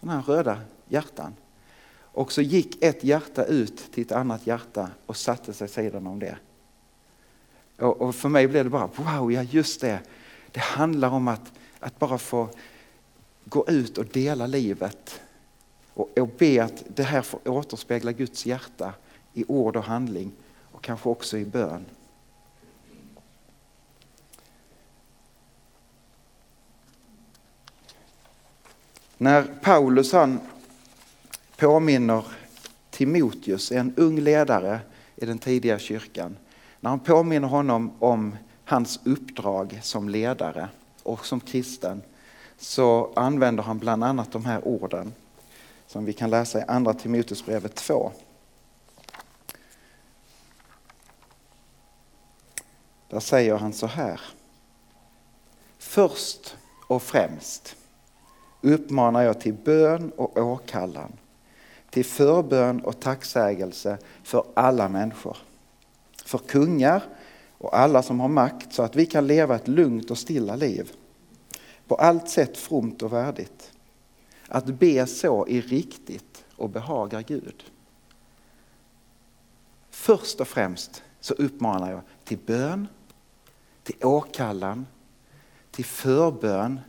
Sådana 0.00 0.20
här 0.20 0.34
röda 0.34 0.58
hjärtan. 0.88 1.32
Och 2.12 2.32
så 2.32 2.42
gick 2.42 2.84
ett 2.84 3.04
hjärta 3.04 3.44
ut 3.44 3.92
till 3.92 4.02
ett 4.04 4.12
annat 4.12 4.46
hjärta 4.46 4.90
och 5.06 5.16
satte 5.16 5.52
sig 5.52 5.68
sidan 5.68 6.06
om 6.06 6.18
det. 6.18 6.36
Och, 7.78 8.14
för 8.14 8.28
mig 8.28 8.48
blev 8.48 8.64
det 8.64 8.70
bara, 8.70 8.90
wow, 8.96 9.32
ja 9.32 9.42
just 9.42 9.80
det. 9.80 10.00
Det 10.52 10.60
handlar 10.60 11.10
om 11.10 11.28
att, 11.28 11.52
att 11.78 11.98
bara 11.98 12.18
få 12.18 12.48
gå 13.44 13.68
ut 13.68 13.98
och 13.98 14.06
dela 14.06 14.46
livet 14.46 15.20
och, 15.94 16.18
och 16.18 16.28
be 16.38 16.64
att 16.64 16.84
det 16.96 17.02
här 17.02 17.22
får 17.22 17.48
återspegla 17.48 18.12
Guds 18.12 18.46
hjärta 18.46 18.94
i 19.34 19.44
ord 19.48 19.76
och 19.76 19.84
handling 19.84 20.32
och 20.72 20.82
kanske 20.82 21.08
också 21.08 21.38
i 21.38 21.44
bön. 21.44 21.84
När 29.18 29.42
Paulus 29.62 30.12
han 30.12 30.40
påminner 31.60 32.24
Timoteus, 32.90 33.72
en 33.72 33.94
ung 33.96 34.20
ledare 34.20 34.80
i 35.16 35.26
den 35.26 35.38
tidiga 35.38 35.78
kyrkan, 35.78 36.36
när 36.80 36.90
han 36.90 37.00
påminner 37.00 37.48
honom 37.48 37.92
om 37.98 38.36
hans 38.64 39.00
uppdrag 39.04 39.80
som 39.82 40.08
ledare 40.08 40.68
och 41.02 41.26
som 41.26 41.40
kristen 41.40 42.02
så 42.58 43.12
använder 43.16 43.62
han 43.62 43.78
bland 43.78 44.04
annat 44.04 44.32
de 44.32 44.44
här 44.44 44.68
orden 44.68 45.12
som 45.86 46.04
vi 46.04 46.12
kan 46.12 46.30
läsa 46.30 46.58
i 46.58 46.64
andra 46.68 46.94
Timoteusbrevet 46.94 47.74
2. 47.74 48.12
Där 53.08 53.20
säger 53.20 53.56
han 53.56 53.72
så 53.72 53.86
här. 53.86 54.20
Först 55.78 56.56
och 56.86 57.02
främst 57.02 57.76
uppmanar 58.60 59.22
jag 59.22 59.40
till 59.40 59.54
bön 59.54 60.12
och 60.16 60.36
åkallan, 60.36 61.12
till 61.90 62.04
förbön 62.04 62.80
och 62.80 63.00
tacksägelse 63.00 63.98
för 64.22 64.44
alla 64.54 64.88
människor, 64.88 65.36
för 66.24 66.38
kungar 66.38 67.02
och 67.58 67.78
alla 67.78 68.02
som 68.02 68.20
har 68.20 68.28
makt 68.28 68.72
så 68.72 68.82
att 68.82 68.96
vi 68.96 69.06
kan 69.06 69.26
leva 69.26 69.56
ett 69.56 69.68
lugnt 69.68 70.10
och 70.10 70.18
stilla 70.18 70.56
liv, 70.56 70.92
på 71.86 71.94
allt 71.94 72.28
sätt 72.28 72.56
fromt 72.56 73.02
och 73.02 73.12
värdigt. 73.12 73.72
Att 74.48 74.66
be 74.66 75.06
så 75.06 75.46
är 75.46 75.62
riktigt 75.62 76.44
och 76.56 76.70
behagar 76.70 77.22
Gud. 77.22 77.64
Först 79.90 80.40
och 80.40 80.48
främst 80.48 81.02
så 81.20 81.34
uppmanar 81.34 81.90
jag 81.90 82.00
till 82.24 82.38
bön, 82.38 82.88
till 83.82 84.04
åkallan, 84.04 84.86
till 85.70 85.84
förbön 85.84 86.80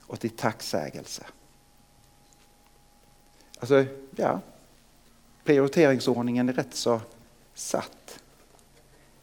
och 0.00 0.20
till 0.20 0.30
tacksägelse. 0.30 1.26
Alltså, 3.58 3.84
ja, 4.16 4.40
prioriteringsordningen 5.44 6.48
är 6.48 6.52
rätt 6.52 6.74
så 6.74 7.00
satt. 7.54 8.20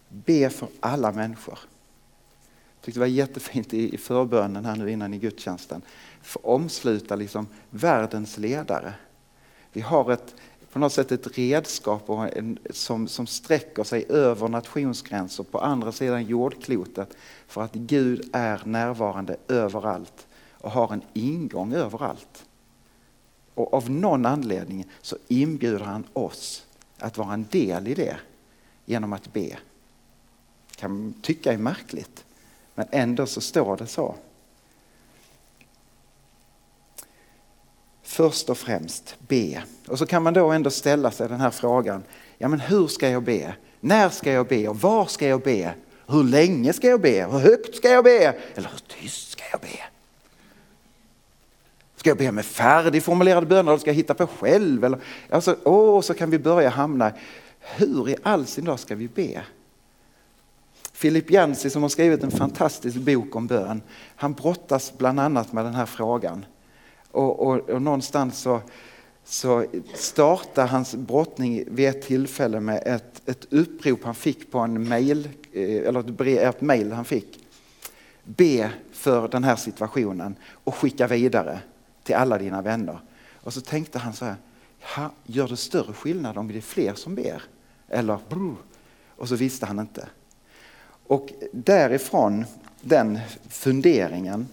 Be 0.10 0.50
för 0.50 0.68
alla 0.80 1.12
människor. 1.12 1.60
Jag 2.76 2.86
tyckte 2.86 3.00
det 3.00 3.04
var 3.04 3.08
jättefint 3.08 3.74
i 3.74 3.98
förbönen 3.98 4.66
här 4.66 4.76
nu 4.76 4.92
innan 4.92 5.14
i 5.14 5.18
gudstjänsten. 5.18 5.82
För 6.22 6.48
omsluta 6.48 7.16
liksom 7.16 7.48
världens 7.70 8.38
ledare. 8.38 8.94
Vi 9.74 9.82
har 9.82 10.12
ett, 10.12 10.36
på 10.72 10.80
något 10.80 10.94
sätt 10.94 11.12
ett 11.12 11.38
redskap 11.38 12.10
en, 12.10 12.58
som, 12.70 13.08
som 13.08 13.28
sträcker 13.28 13.84
sig 13.84 14.06
över 14.10 14.48
nationsgränser 14.48 15.44
på 15.44 15.60
andra 15.60 15.92
sidan 15.92 16.26
jordklotet 16.26 17.18
för 17.48 17.62
att 17.62 17.74
Gud 17.74 18.30
är 18.34 18.62
närvarande 18.66 19.38
överallt 19.48 20.28
och 20.52 20.72
har 20.72 20.94
en 20.94 21.02
ingång 21.14 21.74
överallt. 21.74 22.46
Och 23.56 23.74
av 23.74 23.90
någon 23.90 24.26
anledning 24.26 24.86
så 25.02 25.18
inbjuder 25.28 25.86
han 25.86 26.04
oss 26.14 26.66
att 26.98 27.18
vara 27.18 27.34
en 27.34 27.48
del 27.52 27.88
i 27.88 27.94
det 27.94 28.18
genom 28.86 29.14
att 29.14 29.34
be. 29.34 29.58
kan 30.76 30.92
man 30.92 31.14
tycka 31.22 31.54
är 31.54 31.58
märkligt, 31.58 32.26
men 32.76 32.88
ändå 32.92 33.26
så 33.26 33.42
står 33.42 33.78
det 33.78 33.88
så. 33.88 34.16
först 38.14 38.50
och 38.50 38.58
främst 38.58 39.16
be. 39.28 39.64
Och 39.88 40.00
så 40.00 40.06
kan 40.06 40.24
man 40.24 40.34
då 40.34 40.52
ändå 40.52 40.70
ställa 40.70 41.12
sig 41.12 41.30
den 41.30 41.42
här 41.42 41.50
frågan. 41.50 42.04
Ja 42.38 42.48
men 42.48 42.60
hur 42.60 42.88
ska 42.88 43.10
jag 43.10 43.24
be? 43.24 43.56
När 43.80 44.10
ska 44.10 44.32
jag 44.32 44.48
be 44.48 44.68
och 44.68 44.82
var 44.82 45.06
ska 45.06 45.28
jag 45.28 45.42
be? 45.42 45.74
Hur 46.08 46.24
länge 46.24 46.74
ska 46.74 46.88
jag 46.88 47.02
be? 47.02 47.28
Hur 47.32 47.40
högt 47.40 47.76
ska 47.76 47.90
jag 47.90 48.04
be? 48.04 48.36
Eller 48.56 48.70
hur 48.70 49.02
tyst 49.02 49.32
ska 49.32 49.44
jag 49.52 49.62
be? 49.62 49.93
Ska 52.04 52.10
jag 52.10 52.18
be 52.18 52.32
med 52.32 52.46
färdigformulerade 52.46 53.46
böner 53.46 53.72
eller 53.72 53.80
ska 53.80 53.90
jag 53.90 53.96
hitta 53.96 54.14
på 54.14 54.28
själv? 54.28 54.84
Eller, 54.84 55.00
alltså, 55.30 55.56
åh, 55.64 56.02
så 56.02 56.14
kan 56.14 56.30
vi 56.30 56.40
börja 56.40 56.70
hamna, 56.70 57.12
hur 57.60 58.10
i 58.10 58.16
all 58.24 58.46
sin 58.46 58.66
dag 58.66 58.80
ska 58.80 58.96
vi 58.96 59.08
be? 59.08 59.42
Philip 61.02 61.32
Jensi 61.32 61.70
som 61.70 61.82
har 61.82 61.90
skrivit 61.90 62.24
en 62.24 62.32
fantastisk 62.32 62.98
bok 62.98 63.36
om 63.36 63.48
bön, 63.48 63.82
han 64.16 64.34
brottas 64.34 64.94
bland 64.98 65.20
annat 65.20 65.54
med 65.54 65.66
den 65.66 65.76
här 65.76 65.86
frågan. 65.86 66.46
Och, 67.12 67.48
och, 67.48 67.70
och 67.70 67.82
någonstans 67.82 68.40
så, 68.40 68.62
så 69.24 69.66
startar 69.94 70.68
hans 70.68 70.96
brottning 70.96 71.64
vid 71.68 71.90
ett 71.90 72.02
tillfälle 72.02 72.60
med 72.60 72.84
ett, 72.86 73.30
ett 73.30 73.54
upprop 73.54 74.04
han 74.04 74.16
fick 74.16 74.52
på 74.52 74.60
en 74.60 74.90
mail, 74.90 75.30
eh, 75.52 75.88
eller 75.88 76.00
ett, 76.00 76.06
brev, 76.06 76.38
ett 76.38 76.62
mail 76.62 76.92
han 76.92 77.06
fick. 77.06 77.40
Be 78.24 78.72
för 78.92 79.28
den 79.28 79.44
här 79.44 79.56
situationen 79.56 80.36
och 80.64 80.76
skicka 80.76 81.08
vidare 81.08 81.60
till 82.04 82.16
alla 82.16 82.38
dina 82.38 82.62
vänner. 82.62 83.00
Och 83.34 83.54
så 83.54 83.62
tänkte 83.62 84.00
han 84.00 84.14
så 84.14 84.26
här, 84.80 85.10
gör 85.24 85.48
det 85.48 85.58
större 85.58 85.94
skillnad 85.94 86.38
om 86.38 86.48
det 86.48 86.58
är 86.58 86.62
fler 86.62 86.94
som 86.94 87.16
ber? 87.16 87.44
Eller 87.90 88.20
och 89.16 89.30
så 89.30 89.36
visste 89.36 89.66
han 89.66 89.80
inte. 89.80 90.08
Och 91.08 91.34
därifrån 91.52 92.46
den 92.82 93.20
funderingen 93.50 94.48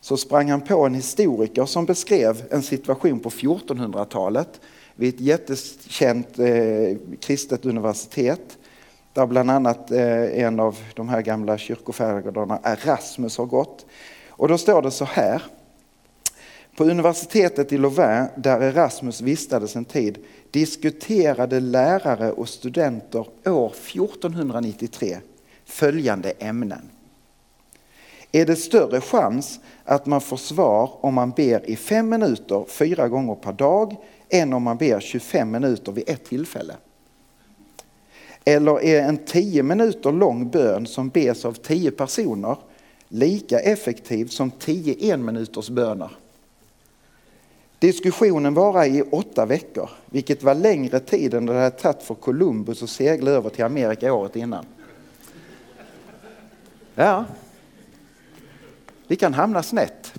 så 0.00 0.16
sprang 0.16 0.50
han 0.50 0.60
på 0.60 0.86
en 0.86 0.94
historiker 0.94 1.64
som 1.64 1.86
beskrev 1.86 2.44
en 2.50 2.62
situation 2.62 3.20
på 3.20 3.30
1400-talet 3.30 4.60
vid 4.94 5.14
ett 5.14 5.20
jättekänt 5.20 6.38
eh, 6.38 6.96
kristet 7.20 7.64
universitet 7.64 8.58
där 9.12 9.26
bland 9.26 9.50
annat 9.50 9.90
eh, 9.90 10.42
en 10.44 10.60
av 10.60 10.78
de 10.94 11.08
här 11.08 11.22
gamla 11.22 11.58
kyrkofäderna, 11.58 12.60
Erasmus, 12.62 13.38
har 13.38 13.46
gått. 13.46 13.86
Och 14.28 14.48
då 14.48 14.58
står 14.58 14.82
det 14.82 14.90
så 14.90 15.04
här. 15.04 15.42
På 16.76 16.84
universitetet 16.84 17.72
i 17.72 17.78
Louvain, 17.78 18.26
där 18.36 18.60
Erasmus 18.60 19.20
vistades 19.20 19.76
en 19.76 19.84
tid, 19.84 20.18
diskuterade 20.50 21.60
lärare 21.60 22.32
och 22.32 22.48
studenter 22.48 23.26
år 23.44 23.72
1493 23.72 25.18
följande 25.64 26.30
ämnen. 26.30 26.90
Är 28.32 28.46
det 28.46 28.56
större 28.56 29.00
chans 29.00 29.60
att 29.84 30.06
man 30.06 30.20
får 30.20 30.36
svar 30.36 30.90
om 31.00 31.14
man 31.14 31.30
ber 31.30 31.70
i 31.70 31.76
fem 31.76 32.08
minuter 32.08 32.64
fyra 32.68 33.08
gånger 33.08 33.34
per 33.34 33.52
dag 33.52 33.96
än 34.28 34.52
om 34.52 34.62
man 34.62 34.76
ber 34.76 35.00
25 35.00 35.50
minuter 35.50 35.92
vid 35.92 36.08
ett 36.08 36.24
tillfälle? 36.24 36.74
Eller 38.44 38.84
är 38.84 39.02
en 39.02 39.18
tio 39.18 39.62
minuter 39.62 40.12
lång 40.12 40.50
bön 40.50 40.86
som 40.86 41.08
bes 41.08 41.44
av 41.44 41.52
tio 41.52 41.90
personer 41.90 42.56
lika 43.08 43.58
effektiv 43.58 44.26
som 44.26 44.50
tio 44.50 45.12
enminuters 45.12 45.68
böner? 45.68 46.10
Diskussionen 47.86 48.54
varade 48.54 48.86
i 48.86 49.02
åtta 49.02 49.46
veckor, 49.46 49.90
vilket 50.06 50.42
var 50.42 50.54
längre 50.54 51.00
tid 51.00 51.34
än 51.34 51.46
det 51.46 51.54
hade 51.54 51.70
tagit 51.70 52.02
för 52.02 52.14
Columbus 52.14 52.82
att 52.82 52.90
segla 52.90 53.30
över 53.30 53.50
till 53.50 53.64
Amerika 53.64 54.12
året 54.12 54.36
innan. 54.36 54.66
Ja, 56.94 57.24
vi 59.06 59.16
kan 59.16 59.34
hamna 59.34 59.62
snett. 59.62 60.12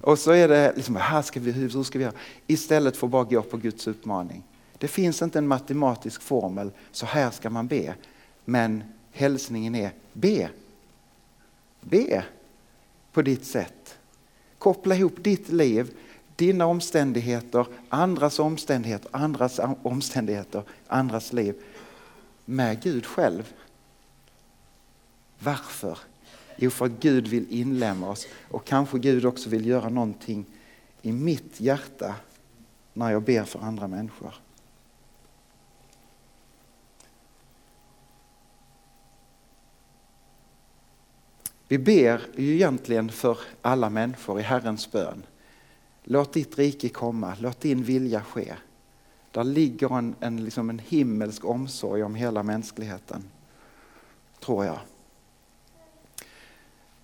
Och 0.00 0.18
så 0.18 0.30
är 0.30 0.48
det 0.48 0.72
liksom, 0.76 0.96
här 0.96 1.22
ska 1.22 1.40
vi, 1.40 1.52
hur 1.52 1.82
ska 1.82 1.98
vi 1.98 2.04
göra? 2.04 2.14
Istället 2.46 2.96
för 2.96 3.06
att 3.06 3.10
bara 3.10 3.24
gå 3.24 3.42
på 3.42 3.56
Guds 3.56 3.86
uppmaning. 3.86 4.42
Det 4.78 4.88
finns 4.88 5.22
inte 5.22 5.38
en 5.38 5.48
matematisk 5.48 6.22
formel, 6.22 6.70
så 6.92 7.06
här 7.06 7.30
ska 7.30 7.50
man 7.50 7.66
be. 7.66 7.94
Men 8.44 8.84
hälsningen 9.12 9.74
är 9.74 9.90
be. 10.12 10.50
Be 11.80 12.24
på 13.12 13.22
ditt 13.22 13.44
sätt. 13.44 13.98
Koppla 14.58 14.94
ihop 14.94 15.24
ditt 15.24 15.48
liv, 15.48 15.94
dina 16.36 16.66
omständigheter, 16.66 17.66
andras 17.88 18.38
omständigheter, 18.38 19.10
andras 19.12 19.60
omständigheter, 19.82 20.62
andras 20.86 21.32
liv 21.32 21.54
med 22.44 22.82
Gud 22.82 23.06
själv. 23.06 23.52
Varför? 25.38 25.98
Jo, 26.56 26.70
för 26.70 26.86
att 26.86 27.00
Gud 27.00 27.28
vill 27.28 27.50
inlämna 27.50 28.08
oss 28.08 28.26
och 28.50 28.64
kanske 28.64 28.98
Gud 28.98 29.24
också 29.24 29.48
vill 29.48 29.66
göra 29.66 29.88
någonting 29.88 30.46
i 31.02 31.12
mitt 31.12 31.60
hjärta 31.60 32.14
när 32.92 33.10
jag 33.10 33.22
ber 33.22 33.44
för 33.44 33.60
andra 33.60 33.88
människor. 33.88 34.34
Vi 41.68 41.78
ber 41.78 42.26
ju 42.36 42.54
egentligen 42.54 43.10
för 43.10 43.38
alla 43.62 43.90
människor 43.90 44.40
i 44.40 44.42
Herrens 44.42 44.92
bön. 44.92 45.22
Låt 46.08 46.32
ditt 46.32 46.58
rike 46.58 46.88
komma, 46.88 47.36
låt 47.40 47.60
din 47.60 47.82
vilja 47.82 48.22
ske. 48.22 48.54
Där 49.30 49.44
ligger 49.44 49.98
en, 49.98 50.14
en, 50.20 50.44
liksom 50.44 50.70
en 50.70 50.78
himmelsk 50.78 51.44
omsorg 51.44 52.02
om 52.02 52.14
hela 52.14 52.42
mänskligheten, 52.42 53.24
tror 54.40 54.64
jag. 54.64 54.78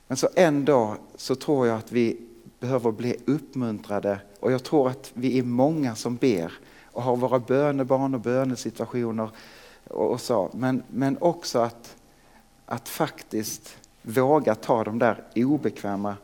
Men 0.06 0.16
så 0.16 0.28
en 0.34 0.64
dag 0.64 0.96
så 1.16 1.34
tror 1.34 1.66
jag 1.66 1.78
att 1.78 1.92
vi 1.92 2.20
behöver 2.60 2.90
bli 2.90 3.16
uppmuntrade 3.26 4.20
och 4.40 4.52
jag 4.52 4.62
tror 4.64 4.88
att 4.88 5.10
vi 5.14 5.38
är 5.38 5.42
många 5.42 5.94
som 5.94 6.16
ber 6.16 6.52
och 6.84 7.02
har 7.02 7.16
våra 7.16 7.38
bönebarn 7.38 8.14
och 8.14 8.20
bönesituationer 8.20 9.30
och 9.88 10.20
så. 10.20 10.50
Men, 10.54 10.82
men 10.88 11.18
också 11.20 11.58
att, 11.58 11.96
att 12.66 12.88
faktiskt 12.88 13.76
våga 14.02 14.54
ta 14.54 14.84
de 14.84 14.98
där 14.98 15.24
obekväma 15.36 16.16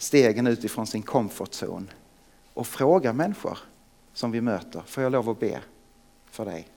stegen 0.00 0.46
utifrån 0.46 0.86
sin 0.86 1.02
comfort 1.02 1.50
zone 1.50 1.86
och 2.54 2.66
fråga 2.66 3.12
människor 3.12 3.58
som 4.12 4.30
vi 4.30 4.40
möter, 4.40 4.82
får 4.86 5.02
jag 5.02 5.12
lov 5.12 5.28
att 5.28 5.40
be 5.40 5.60
för 6.30 6.44
dig? 6.44 6.68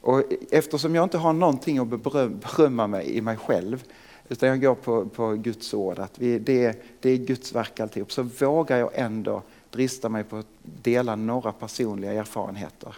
Och 0.00 0.22
eftersom 0.50 0.94
jag 0.94 1.04
inte 1.04 1.18
har 1.18 1.32
någonting 1.32 1.78
att 1.78 1.88
berömma 1.88 2.86
mig 2.86 3.16
i 3.16 3.20
mig 3.20 3.36
själv, 3.36 3.84
utan 4.28 4.48
jag 4.48 4.60
går 4.60 4.74
på, 4.74 5.06
på 5.06 5.34
Guds 5.34 5.74
ord, 5.74 5.98
att 5.98 6.18
vi, 6.18 6.38
det, 6.38 6.82
det 7.00 7.10
är 7.10 7.16
Guds 7.16 7.54
verk 7.54 7.80
alltihop, 7.80 8.12
så 8.12 8.22
vågar 8.22 8.78
jag 8.78 8.90
ändå 8.94 9.42
drista 9.70 10.08
mig 10.08 10.24
på 10.24 10.36
att 10.36 10.46
dela 10.62 11.16
några 11.16 11.52
personliga 11.52 12.12
erfarenheter. 12.12 12.96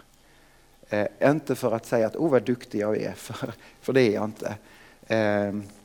Eh, 0.89 1.07
inte 1.23 1.55
för 1.55 1.71
att 1.71 1.85
säga 1.85 2.07
att 2.07 2.15
oh 2.15 2.31
vad 2.31 2.43
duktig 2.43 2.79
jag 2.79 2.97
är, 2.97 3.11
för, 3.15 3.53
för 3.81 3.93
det 3.93 4.01
är 4.01 4.13
jag 4.13 4.25
inte. 4.25 4.55
Eh, 5.07 5.76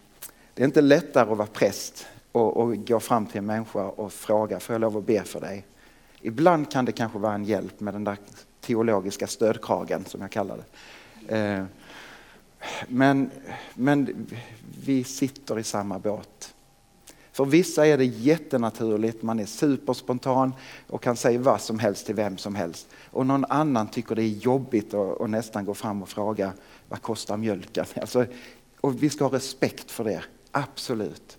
det 0.55 0.62
är 0.62 0.67
inte 0.67 0.81
lättare 0.81 1.31
att 1.31 1.38
vara 1.38 1.49
präst 1.53 2.07
och, 2.33 2.57
och 2.57 2.87
gå 2.87 3.01
fram 3.01 3.27
till 3.27 3.38
en 3.38 3.47
människa 3.47 3.85
och 3.85 4.12
fråga, 4.12 4.61
får 4.61 4.75
jag 4.75 4.81
lov 4.81 4.97
att 4.97 5.07
be 5.07 5.23
för 5.23 5.41
dig? 5.41 5.67
Ibland 6.21 6.71
kan 6.71 6.85
det 6.85 6.93
kanske 6.93 7.19
vara 7.19 7.35
en 7.35 7.45
hjälp 7.45 7.81
med 7.81 7.95
den 7.95 8.05
där 8.05 8.17
teologiska 8.61 9.27
stödkragen 9.27 10.05
som 10.05 10.21
jag 10.21 10.31
kallar 10.31 10.57
det. 10.57 11.37
Eh, 11.37 11.65
men, 12.88 13.31
men 13.75 14.27
vi 14.85 15.05
sitter 15.05 15.59
i 15.59 15.62
samma 15.62 15.99
båt. 15.99 16.55
För 17.33 17.45
vissa 17.45 17.87
är 17.87 17.99
det 17.99 18.05
jättenaturligt, 18.05 19.23
man 19.23 19.41
är 19.41 19.47
superspontan 19.47 20.55
och 20.87 21.03
kan 21.03 21.17
säga 21.17 21.41
vad 21.41 21.61
som 21.61 21.79
helst 21.79 22.07
till 22.07 22.15
vem 22.15 22.38
som 22.38 22.55
helst. 22.55 22.88
Och 23.11 23.27
någon 23.27 23.45
annan 23.45 23.88
tycker 23.88 24.15
det 24.15 24.23
är 24.23 24.29
jobbigt 24.29 24.95
att 24.95 25.31
nästan 25.31 25.65
gå 25.65 25.75
fram 25.75 26.03
och 26.03 26.09
fråga 26.09 26.53
vad 26.88 27.03
kostar 27.03 27.37
mjölken? 27.37 27.85
Alltså, 28.01 28.27
och 28.81 29.03
vi 29.03 29.11
ska 29.11 29.25
ha 29.25 29.37
respekt 29.37 29.91
för 29.91 30.05
det, 30.05 30.23
absolut. 30.53 31.38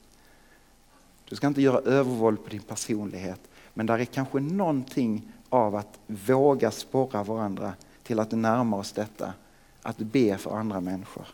Du 1.30 1.36
ska 1.36 1.48
inte 1.48 1.62
göra 1.62 1.80
övervåld 1.80 2.44
på 2.44 2.50
din 2.50 2.62
personlighet, 2.62 3.40
men 3.74 3.86
där 3.86 4.00
är 4.00 4.06
kanske 4.06 4.40
någonting 4.40 5.32
av 5.50 5.76
att 5.76 6.00
våga 6.08 6.72
sporra 6.72 7.24
varandra 7.24 7.74
till 8.04 8.20
att 8.20 8.32
närma 8.32 8.78
oss 8.78 8.92
detta 8.92 9.34
att 9.82 9.98
be 9.98 10.38
för 10.38 10.58
andra 10.58 10.82
människor. 10.82 11.26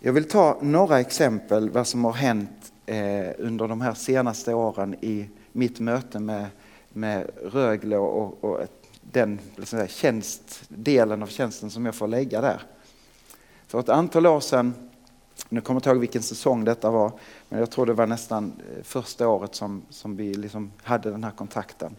Jag 0.00 0.12
vill 0.12 0.28
ta 0.28 0.58
några 0.60 1.00
exempel 1.00 1.70
vad 1.70 1.86
som 1.86 2.04
har 2.04 2.12
hänt 2.12 2.72
eh, 2.86 3.28
under 3.38 3.68
de 3.68 3.80
här 3.80 3.94
senaste 3.94 4.54
åren 4.54 4.94
i 5.00 5.28
mitt 5.52 5.80
möte 5.80 6.18
med, 6.18 6.46
med 6.88 7.30
Rögle 7.42 7.96
och, 7.96 8.44
och 8.44 8.66
den 9.00 9.38
liksom, 9.56 9.78
säga, 9.78 9.88
tjänst, 9.88 10.62
delen 10.68 11.22
av 11.22 11.26
tjänsten 11.26 11.70
som 11.70 11.86
jag 11.86 11.94
får 11.94 12.08
lägga 12.08 12.40
där. 12.40 12.62
För 13.72 13.80
ett 13.80 13.88
antal 13.88 14.26
år 14.26 14.40
sedan, 14.40 14.74
nu 15.48 15.60
kommer 15.60 15.76
jag 15.76 15.78
inte 15.78 15.90
ihåg 15.90 15.98
vilken 15.98 16.22
säsong 16.22 16.64
detta 16.64 16.90
var, 16.90 17.12
men 17.48 17.60
jag 17.60 17.70
tror 17.70 17.86
det 17.86 17.92
var 17.92 18.06
nästan 18.06 18.52
eh, 18.76 18.82
första 18.82 19.28
året 19.28 19.54
som, 19.54 19.82
som 19.90 20.16
vi 20.16 20.34
liksom 20.34 20.72
hade 20.82 21.10
den 21.10 21.24
här 21.24 21.30
kontakten 21.30 21.96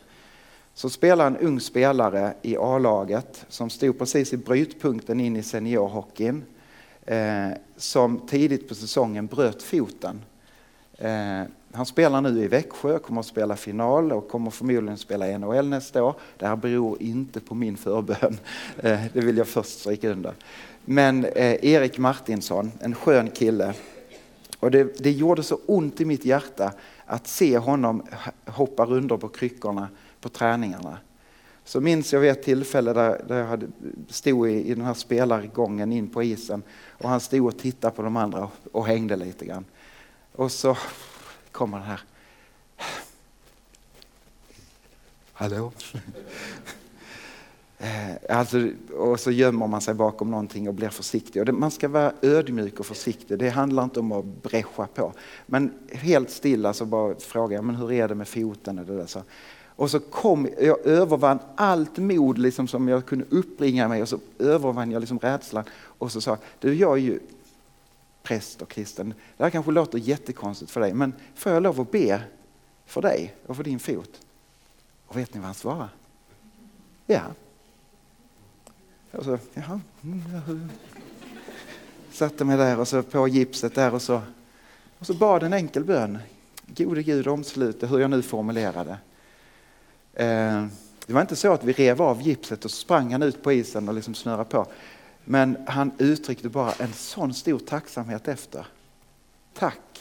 så 0.73 0.89
spelade 0.89 1.27
en 1.27 1.47
ung 1.47 1.59
spelare 1.59 2.33
i 2.41 2.57
A-laget 2.57 3.45
som 3.49 3.69
stod 3.69 3.99
precis 3.99 4.33
i 4.33 4.37
brytpunkten 4.37 5.19
in 5.19 5.35
i 5.35 5.43
seniorhockeyn. 5.43 6.43
Eh, 7.05 7.49
som 7.77 8.19
tidigt 8.27 8.69
på 8.69 8.75
säsongen 8.75 9.27
bröt 9.27 9.63
foten 9.63 10.21
Eh, 10.97 11.43
han 11.71 11.85
spelar 11.85 12.21
nu 12.21 12.43
i 12.43 12.47
Växjö, 12.47 12.99
kommer 12.99 13.19
att 13.19 13.25
spela 13.25 13.55
final 13.55 14.11
och 14.11 14.29
kommer 14.29 14.51
förmodligen 14.51 14.97
spela 14.97 15.29
i 15.29 15.37
NHL 15.37 15.69
nästa 15.69 16.03
år. 16.03 16.15
Det 16.37 16.47
här 16.47 16.55
beror 16.55 17.01
inte 17.01 17.39
på 17.39 17.55
min 17.55 17.77
förbön, 17.77 18.37
eh, 18.77 18.99
det 19.13 19.21
vill 19.21 19.37
jag 19.37 19.47
först 19.47 19.79
stryka 19.79 20.09
under. 20.09 20.33
Men 20.85 21.25
eh, 21.25 21.65
Erik 21.65 21.97
Martinsson, 21.97 22.71
en 22.79 22.95
skön 22.95 23.29
kille. 23.29 23.73
Och 24.59 24.71
det, 24.71 25.03
det 25.03 25.11
gjorde 25.11 25.43
så 25.43 25.59
ont 25.65 26.01
i 26.01 26.05
mitt 26.05 26.25
hjärta 26.25 26.73
att 27.05 27.27
se 27.27 27.57
honom 27.57 28.03
hoppa 28.45 28.85
rundor 28.85 29.17
på 29.17 29.29
kryckorna 29.29 29.89
på 30.21 30.29
träningarna. 30.29 30.97
Så 31.65 31.81
minns 31.81 32.13
jag 32.13 32.19
vid 32.19 32.31
ett 32.31 32.43
tillfälle 32.43 32.93
där, 32.93 33.21
där 33.27 33.39
jag 33.39 33.45
hade, 33.45 33.67
stod 34.09 34.49
i, 34.49 34.53
i 34.53 34.75
den 34.75 34.85
här 34.85 34.93
spelargången 34.93 35.91
in 35.91 36.07
på 36.07 36.23
isen 36.23 36.63
och 36.87 37.09
han 37.09 37.19
stod 37.19 37.47
och 37.47 37.59
tittade 37.59 37.95
på 37.95 38.01
de 38.01 38.17
andra 38.17 38.43
och, 38.43 38.51
och 38.71 38.85
hängde 38.85 39.15
lite 39.15 39.45
grann. 39.45 39.65
Och 40.31 40.51
så 40.51 40.77
kommer 41.51 41.77
den 41.77 41.87
här. 41.87 42.01
Hallå? 45.33 45.71
Eh, 47.83 48.37
alltså, 48.37 48.69
och 48.97 49.19
så 49.19 49.31
gömmer 49.31 49.67
man 49.67 49.81
sig 49.81 49.93
bakom 49.93 50.31
någonting 50.31 50.67
och 50.67 50.73
blir 50.73 50.89
försiktig. 50.89 51.41
Och 51.41 51.45
det, 51.45 51.51
man 51.51 51.71
ska 51.71 51.87
vara 51.87 52.13
ödmjuk 52.21 52.79
och 52.79 52.85
försiktig. 52.85 53.39
Det 53.39 53.49
handlar 53.49 53.83
inte 53.83 53.99
om 53.99 54.11
att 54.11 54.25
bräscha 54.25 54.87
på. 54.87 55.13
Men 55.45 55.73
helt 55.91 56.29
stilla 56.29 56.73
så 56.73 56.85
bara 56.85 57.15
jag 57.33 57.63
men 57.63 57.75
hur 57.75 57.91
är 57.91 58.07
det 58.07 58.15
med 58.15 58.27
foten? 58.27 58.79
Och, 58.79 58.85
det 58.85 58.97
där, 58.97 59.05
så. 59.05 59.21
och 59.75 59.91
så 59.91 59.99
kom 59.99 60.47
jag 60.61 60.85
övervann 60.85 61.39
allt 61.55 61.97
mod 61.97 62.37
liksom 62.37 62.67
som 62.67 62.87
jag 62.87 63.05
kunde 63.05 63.25
uppbringa 63.29 63.87
mig 63.87 64.01
och 64.01 64.09
så 64.09 64.19
övervann 64.39 64.91
jag 64.91 64.99
liksom 64.99 65.19
rädslan. 65.19 65.63
Och 65.73 66.11
så 66.11 66.21
sa 66.21 66.37
du 66.59 66.73
jag 66.73 66.93
är 66.93 67.01
ju 67.01 67.19
präst 68.23 68.61
och 68.61 68.69
kristen. 68.69 69.13
Det 69.37 69.43
här 69.43 69.51
kanske 69.51 69.71
låter 69.71 69.97
jättekonstigt 69.97 70.71
för 70.71 70.81
dig 70.81 70.93
men 70.93 71.13
får 71.35 71.51
jag 71.51 71.63
lov 71.63 71.81
att 71.81 71.91
be 71.91 72.21
för 72.85 73.01
dig 73.01 73.35
och 73.45 73.55
för 73.55 73.63
din 73.63 73.79
fot? 73.79 74.21
Och 75.07 75.17
vet 75.17 75.33
ni 75.33 75.39
vad 75.39 75.45
han 75.45 75.55
svarade? 75.55 75.89
Ja. 77.05 77.21
Och 79.13 79.23
så, 79.23 79.39
jaha. 79.53 79.81
Mm, 80.03 80.69
satte 82.11 82.45
mig 82.45 82.57
där 82.57 82.79
och 82.79 82.87
så 82.87 83.03
på 83.03 83.27
gipset 83.27 83.75
där 83.75 83.93
och 83.93 84.01
så, 84.01 84.21
och 84.99 85.05
så 85.05 85.13
bad 85.13 85.43
en 85.43 85.53
enkel 85.53 85.83
bön. 85.83 86.17
Gode 86.67 87.03
Gud 87.03 87.27
omsluta 87.27 87.87
hur 87.87 87.99
jag 87.99 88.09
nu 88.09 88.21
formulerade. 88.21 88.97
Eh, 90.13 90.65
det 91.05 91.13
var 91.13 91.21
inte 91.21 91.35
så 91.35 91.53
att 91.53 91.63
vi 91.63 91.73
rev 91.73 92.01
av 92.01 92.21
gipset 92.21 92.65
och 92.65 92.71
sprang 92.71 93.11
han 93.11 93.23
ut 93.23 93.43
på 93.43 93.51
isen 93.51 93.89
och 93.89 93.95
liksom 93.95 94.15
snurrade 94.15 94.45
på. 94.45 94.67
Men 95.25 95.57
han 95.67 95.91
uttryckte 95.97 96.49
bara 96.49 96.71
en 96.71 96.93
sån 96.93 97.33
stor 97.33 97.59
tacksamhet 97.59 98.27
efter. 98.27 98.67
Tack! 99.53 99.92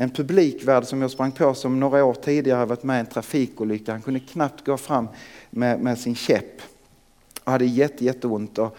En 0.00 0.10
publikvärd 0.10 0.84
som 0.84 1.02
jag 1.02 1.10
sprang 1.10 1.32
på 1.32 1.54
som 1.54 1.80
några 1.80 2.04
år 2.04 2.14
tidigare 2.14 2.64
varit 2.64 2.82
med 2.82 2.96
i 2.96 3.00
en 3.00 3.06
trafikolycka. 3.06 3.92
Han 3.92 4.02
kunde 4.02 4.20
knappt 4.20 4.66
gå 4.66 4.76
fram 4.76 5.08
med, 5.50 5.80
med 5.80 5.98
sin 5.98 6.14
käpp 6.14 6.62
och 7.44 7.52
hade 7.52 7.64
jätte, 7.64 8.04
jätteont. 8.04 8.58
Och, 8.58 8.76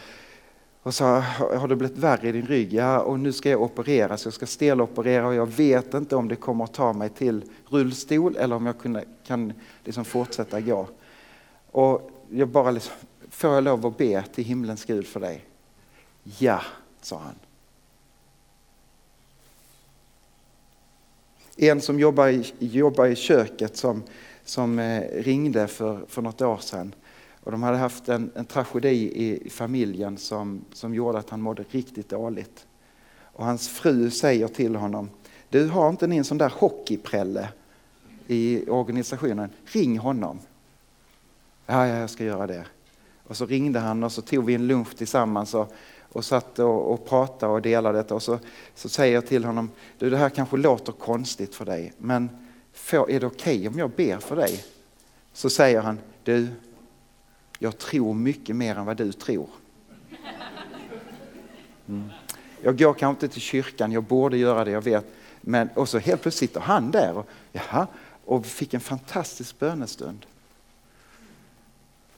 och 0.83 0.93
sa, 0.93 1.19
har 1.19 1.67
det 1.67 1.75
blivit 1.75 1.97
värre 1.97 2.29
i 2.29 2.31
din 2.31 2.45
rygg? 2.45 2.73
Ja, 2.73 2.99
och 2.99 3.19
nu 3.19 3.33
ska 3.33 3.49
jag 3.49 3.61
opereras. 3.61 4.25
Jag 4.25 4.33
ska 4.33 4.45
steloperera 4.45 5.27
och 5.27 5.35
jag 5.35 5.45
vet 5.45 5.93
inte 5.93 6.15
om 6.15 6.27
det 6.27 6.35
kommer 6.35 6.63
att 6.63 6.73
ta 6.73 6.93
mig 6.93 7.09
till 7.09 7.43
rullstol 7.69 8.35
eller 8.37 8.55
om 8.55 8.65
jag 8.65 8.79
kunna, 8.79 9.01
kan 9.25 9.53
liksom 9.83 10.05
fortsätta 10.05 10.61
gå. 10.61 10.87
Och 11.71 12.11
jag 12.29 12.47
bara 12.47 12.71
liksom, 12.71 12.93
får 13.29 13.53
jag 13.53 13.63
lov 13.63 13.85
att 13.85 13.97
be 13.97 14.23
till 14.33 14.43
himlens 14.43 14.85
Gud 14.85 15.07
för 15.07 15.19
dig? 15.19 15.45
Ja, 16.23 16.61
sa 17.01 17.17
han. 17.17 17.48
En 21.61 21.81
som 21.81 21.99
jobbar 21.99 22.27
i, 22.27 22.53
jobbar 22.59 23.05
i 23.05 23.15
köket 23.15 23.77
som, 23.77 24.03
som 24.45 24.79
eh, 24.79 25.01
ringde 25.11 25.67
för, 25.67 26.05
för 26.07 26.21
något 26.21 26.41
år 26.41 26.57
sedan. 26.57 26.95
Och 27.43 27.51
de 27.51 27.63
hade 27.63 27.77
haft 27.77 28.09
en, 28.09 28.31
en 28.35 28.45
tragedi 28.45 28.89
i, 28.89 29.47
i 29.47 29.49
familjen 29.49 30.17
som, 30.17 30.65
som 30.73 30.95
gjorde 30.95 31.17
att 31.17 31.29
han 31.29 31.41
mådde 31.41 31.65
riktigt 31.69 32.09
dåligt. 32.09 32.67
Och 33.21 33.45
hans 33.45 33.69
fru 33.69 34.11
säger 34.11 34.47
till 34.47 34.75
honom, 34.75 35.09
du 35.49 35.67
har 35.67 35.89
inte 35.89 36.07
ni 36.07 36.17
en 36.17 36.23
sån 36.23 36.37
där 36.37 36.53
hockeyprälle 36.55 37.49
i 38.27 38.69
organisationen? 38.69 39.49
Ring 39.65 39.97
honom. 39.97 40.39
Ja, 41.65 41.87
ja, 41.87 41.97
jag 41.97 42.09
ska 42.09 42.23
göra 42.23 42.47
det. 42.47 42.65
Och 43.23 43.37
så 43.37 43.45
ringde 43.45 43.79
han 43.79 44.03
och 44.03 44.11
så 44.11 44.21
tog 44.21 44.45
vi 44.45 44.53
en 44.53 44.67
lunch 44.67 44.95
tillsammans 44.97 45.53
och, 45.53 45.73
och 46.11 46.25
satt 46.25 46.59
och, 46.59 46.93
och 46.93 47.05
pratade 47.05 47.53
och 47.53 47.61
delade 47.61 47.97
detta. 47.97 48.15
Och 48.15 48.23
så, 48.23 48.39
så 48.75 48.89
säger 48.89 49.13
jag 49.13 49.27
till 49.27 49.45
honom, 49.45 49.71
du 49.97 50.09
det 50.09 50.17
här 50.17 50.29
kanske 50.29 50.57
låter 50.57 50.91
konstigt 50.91 51.55
för 51.55 51.65
dig, 51.65 51.93
men 51.97 52.29
får, 52.73 53.11
är 53.11 53.19
det 53.19 53.27
okej 53.27 53.57
okay 53.57 53.67
om 53.67 53.79
jag 53.79 53.89
ber 53.89 54.17
för 54.17 54.35
dig? 54.35 54.63
Så 55.33 55.49
säger 55.49 55.81
han, 55.81 55.99
du, 56.23 56.47
jag 57.59 57.77
tror 57.77 58.13
mycket 58.13 58.55
mer 58.55 58.75
än 58.75 58.85
vad 58.85 58.97
du 58.97 59.11
tror. 59.11 59.49
Mm. 61.87 62.09
Jag 62.61 62.77
går 62.77 62.93
kanske 62.93 63.25
inte 63.25 63.33
till 63.33 63.41
kyrkan, 63.41 63.91
jag 63.91 64.03
borde 64.03 64.37
göra 64.37 64.65
det, 64.65 64.71
jag 64.71 64.81
vet. 64.81 65.05
Men, 65.41 65.69
och 65.75 65.89
så 65.89 65.97
helt 65.97 66.21
plötsligt 66.21 66.49
sitter 66.49 66.61
han 66.61 66.91
där 66.91 67.17
och, 67.17 67.29
jaha, 67.51 67.87
och 68.25 68.45
fick 68.45 68.73
en 68.73 68.81
fantastisk 68.81 69.59
bönestund. 69.59 70.25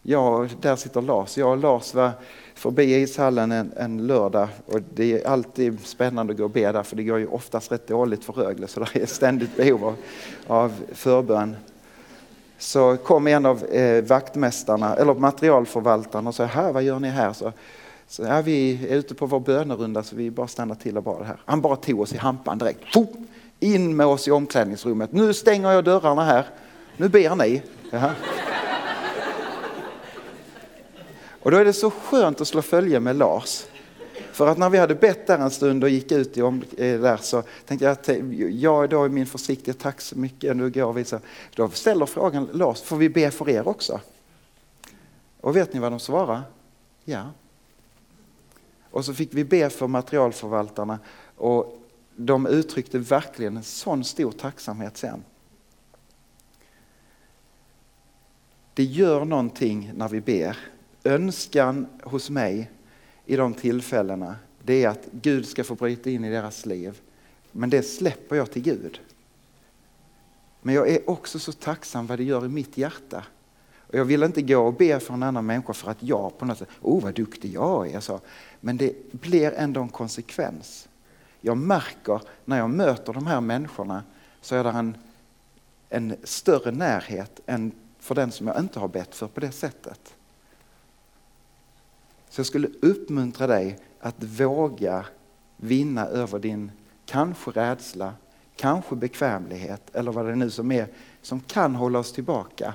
Ja, 0.01 0.47
där 0.61 0.75
sitter 0.75 1.01
Lars. 1.01 1.37
Jag 1.37 1.51
och 1.51 1.57
Lars 1.57 1.93
var 1.93 2.11
förbi 2.61 3.01
ishallen 3.01 3.51
en, 3.51 3.71
en 3.77 4.07
lördag 4.07 4.47
och 4.65 4.79
det 4.93 5.21
är 5.21 5.27
alltid 5.27 5.79
spännande 5.85 6.33
att 6.33 6.37
gå 6.37 6.43
och 6.43 6.49
be 6.49 6.71
där 6.71 6.83
för 6.83 6.95
det 6.95 7.03
går 7.03 7.19
ju 7.19 7.27
oftast 7.27 7.71
rätt 7.71 7.87
dåligt 7.87 8.23
för 8.23 8.33
Rögle 8.33 8.67
så 8.67 8.79
det 8.79 9.01
är 9.01 9.05
ständigt 9.05 9.57
behov 9.57 9.85
av, 9.85 9.95
av 10.47 10.73
förbön. 10.91 11.55
Så 12.57 12.97
kom 12.97 13.27
en 13.27 13.45
av 13.45 13.63
eh, 13.63 14.03
vaktmästarna, 14.03 14.95
eller 14.95 15.13
materialförvaltarna 15.13 16.29
och 16.29 16.35
sa, 16.35 16.45
här, 16.45 16.73
vad 16.73 16.83
gör 16.83 16.99
ni 16.99 17.09
här? 17.09 17.33
Så, 17.33 17.53
så 18.07 18.23
ja, 18.23 18.41
vi 18.41 18.87
är 18.89 18.95
ute 18.95 19.15
på 19.15 19.25
vår 19.25 19.39
bönerunda 19.39 20.03
så 20.03 20.15
vi 20.15 20.31
bara 20.31 20.47
stannar 20.47 20.75
till 20.75 20.97
och 20.97 21.03
bara 21.03 21.23
här. 21.23 21.37
Han 21.45 21.61
bara 21.61 21.75
tog 21.75 21.99
oss 21.99 22.13
i 22.13 22.17
hampan 22.17 22.57
direkt. 22.57 22.83
In 23.59 23.95
med 23.95 24.05
oss 24.05 24.27
i 24.27 24.31
omklädningsrummet. 24.31 25.11
Nu 25.11 25.33
stänger 25.33 25.71
jag 25.71 25.83
dörrarna 25.83 26.23
här. 26.23 26.45
Nu 26.97 27.09
ber 27.09 27.35
ni. 27.35 27.61
Jaha. 27.91 28.11
Och 31.41 31.51
då 31.51 31.57
är 31.57 31.65
det 31.65 31.73
så 31.73 31.91
skönt 31.91 32.41
att 32.41 32.47
slå 32.47 32.61
följe 32.61 32.99
med 32.99 33.15
Lars. 33.15 33.65
För 34.31 34.47
att 34.47 34.57
när 34.57 34.69
vi 34.69 34.77
hade 34.77 34.95
bett 34.95 35.27
där 35.27 35.39
en 35.39 35.51
stund 35.51 35.83
och 35.83 35.89
gick 35.89 36.11
ut 36.11 36.37
i 36.37 36.41
om, 36.41 36.63
eh, 36.77 36.99
där 36.99 37.17
så 37.17 37.43
tänkte 37.65 37.85
jag 37.85 37.91
att 37.91 38.09
eh, 38.09 38.33
jag 38.49 38.89
då 38.89 39.03
är 39.03 39.09
min 39.09 39.25
försiktighet, 39.25 39.79
tack 39.79 40.01
så 40.01 40.17
mycket, 40.17 40.57
nu 40.57 40.69
går 40.69 40.93
vi. 40.93 41.03
Så, 41.03 41.19
då 41.55 41.69
ställer 41.69 42.05
frågan 42.05 42.49
Lars, 42.53 42.81
får 42.81 42.97
vi 42.97 43.09
be 43.09 43.31
för 43.31 43.49
er 43.49 43.67
också? 43.67 43.99
Och 45.41 45.55
vet 45.55 45.73
ni 45.73 45.79
vad 45.79 45.91
de 45.91 45.99
svarar? 45.99 46.41
Ja. 47.03 47.29
Och 48.91 49.05
så 49.05 49.13
fick 49.13 49.33
vi 49.33 49.43
be 49.43 49.69
för 49.69 49.87
materialförvaltarna 49.87 50.99
och 51.37 51.79
de 52.15 52.47
uttryckte 52.47 52.99
verkligen 52.99 53.57
en 53.57 53.63
sån 53.63 54.03
stor 54.03 54.31
tacksamhet 54.31 54.97
sen. 54.97 55.23
Det 58.73 58.83
gör 58.83 59.25
någonting 59.25 59.91
när 59.95 60.09
vi 60.09 60.21
ber 60.21 60.57
önskan 61.03 61.87
hos 62.03 62.29
mig 62.29 62.71
i 63.25 63.35
de 63.35 63.53
tillfällena 63.53 64.35
det 64.63 64.83
är 64.83 64.89
att 64.89 65.07
Gud 65.11 65.47
ska 65.47 65.63
få 65.63 65.75
bryta 65.75 66.09
in 66.09 66.25
i 66.25 66.29
deras 66.29 66.65
liv. 66.65 67.01
Men 67.51 67.69
det 67.69 67.83
släpper 67.83 68.35
jag 68.35 68.51
till 68.51 68.61
Gud. 68.61 68.99
Men 70.61 70.75
jag 70.75 70.89
är 70.89 71.09
också 71.09 71.39
så 71.39 71.51
tacksam 71.51 72.07
vad 72.07 72.19
det 72.19 72.23
gör 72.23 72.45
i 72.45 72.49
mitt 72.49 72.77
hjärta. 72.77 73.23
Och 73.73 73.95
jag 73.95 74.05
vill 74.05 74.23
inte 74.23 74.41
gå 74.41 74.67
och 74.67 74.73
be 74.73 74.99
för 74.99 75.13
en 75.13 75.23
annan 75.23 75.45
människa 75.45 75.73
för 75.73 75.91
att 75.91 76.03
jag 76.03 76.37
på 76.37 76.45
något 76.45 76.57
sätt, 76.57 76.69
oh 76.81 77.03
vad 77.03 77.13
duktig 77.13 77.53
jag 77.53 77.91
är. 77.91 77.99
Så. 77.99 78.19
Men 78.59 78.77
det 78.77 79.11
blir 79.11 79.51
ändå 79.51 79.81
en 79.81 79.89
konsekvens. 79.89 80.89
Jag 81.41 81.57
märker 81.57 82.21
när 82.45 82.57
jag 82.57 82.69
möter 82.69 83.13
de 83.13 83.27
här 83.27 83.41
människorna 83.41 84.03
så 84.41 84.55
är 84.55 84.63
det 84.63 84.69
en, 84.69 84.97
en 85.89 86.15
större 86.23 86.71
närhet 86.71 87.39
än 87.45 87.71
för 87.99 88.15
den 88.15 88.31
som 88.31 88.47
jag 88.47 88.59
inte 88.59 88.79
har 88.79 88.87
bett 88.87 89.15
för 89.15 89.27
på 89.27 89.39
det 89.39 89.51
sättet. 89.51 90.15
Så 92.31 92.39
jag 92.39 92.45
skulle 92.45 92.67
uppmuntra 92.81 93.47
dig 93.47 93.79
att 93.99 94.23
våga 94.23 95.05
vinna 95.57 96.05
över 96.05 96.39
din 96.39 96.71
kanske 97.05 97.51
rädsla, 97.51 98.13
kanske 98.55 98.95
bekvämlighet 98.95 99.95
eller 99.95 100.11
vad 100.11 100.25
det 100.25 100.35
nu 100.35 100.49
som 100.49 100.71
är 100.71 100.87
som 101.21 101.39
kan 101.39 101.75
hålla 101.75 101.99
oss 101.99 102.13
tillbaka. 102.13 102.73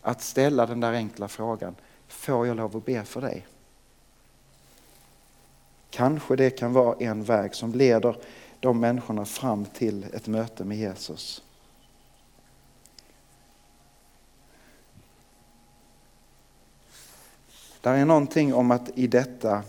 Att 0.00 0.22
ställa 0.22 0.66
den 0.66 0.80
där 0.80 0.92
enkla 0.92 1.28
frågan, 1.28 1.74
får 2.08 2.46
jag 2.46 2.56
lov 2.56 2.76
att 2.76 2.84
be 2.84 3.04
för 3.04 3.20
dig? 3.20 3.46
Kanske 5.90 6.36
det 6.36 6.50
kan 6.50 6.72
vara 6.72 6.96
en 6.98 7.24
väg 7.24 7.54
som 7.54 7.72
leder 7.72 8.16
de 8.60 8.80
människorna 8.80 9.24
fram 9.24 9.64
till 9.64 10.06
ett 10.12 10.26
möte 10.26 10.64
med 10.64 10.78
Jesus. 10.78 11.43
Det 17.84 17.90
är 17.90 18.04
någonting 18.04 18.54
om 18.54 18.70
att 18.70 18.90
i 18.94 19.06
detta 19.06 19.62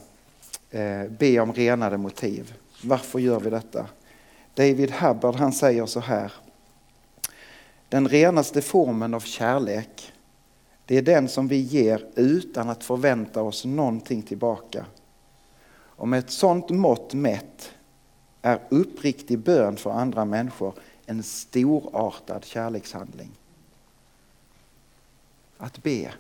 eh, 0.72 1.04
be 1.10 1.40
om 1.40 1.54
renade 1.54 1.98
motiv. 1.98 2.54
Varför 2.84 3.20
gör 3.20 3.40
vi 3.40 3.50
detta? 3.50 3.88
David 4.54 4.92
Hubbard 4.92 5.36
han 5.36 5.54
säger 5.54 5.86
så 5.86 6.00
här. 6.00 6.32
Den 7.90 8.08
renaste 8.08 8.62
formen 8.62 9.14
av 9.14 9.20
kärlek, 9.20 10.14
det 10.86 10.98
är 10.98 11.02
den 11.02 11.28
som 11.28 11.48
vi 11.48 11.58
ger 11.58 12.06
utan 12.16 12.70
att 12.70 12.84
förvänta 12.84 13.42
oss 13.42 13.66
någonting 13.66 14.22
tillbaka. 14.22 14.86
Och 15.74 16.08
med 16.08 16.20
ett 16.20 16.32
sådant 16.32 16.70
mått 16.70 17.14
mätt 17.14 17.72
är 18.42 18.60
uppriktig 18.70 19.40
bön 19.40 19.78
för 19.78 19.92
andra 19.92 20.26
människor 20.26 20.74
en 21.06 21.24
storartad 21.24 22.46
kärlekshandling. 22.46 23.32
Att 25.58 25.84
be. 25.84 26.14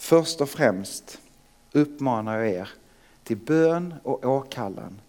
Först 0.00 0.40
och 0.40 0.48
främst 0.48 1.18
uppmanar 1.72 2.38
jag 2.38 2.48
er 2.48 2.68
till 3.24 3.36
bön 3.36 3.94
och 4.02 4.24
åkallan, 4.24 5.00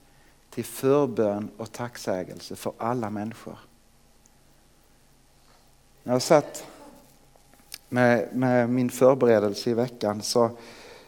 till 0.49 0.65
förbön 0.65 1.49
och 1.57 1.71
tacksägelse 1.71 2.55
för 2.55 2.73
alla 2.77 3.09
människor. 3.09 3.57
När 6.03 6.13
jag 6.13 6.21
satt 6.21 6.65
med, 7.89 8.35
med 8.35 8.69
min 8.69 8.89
förberedelse 8.89 9.69
i 9.69 9.73
veckan 9.73 10.21
så, 10.21 10.49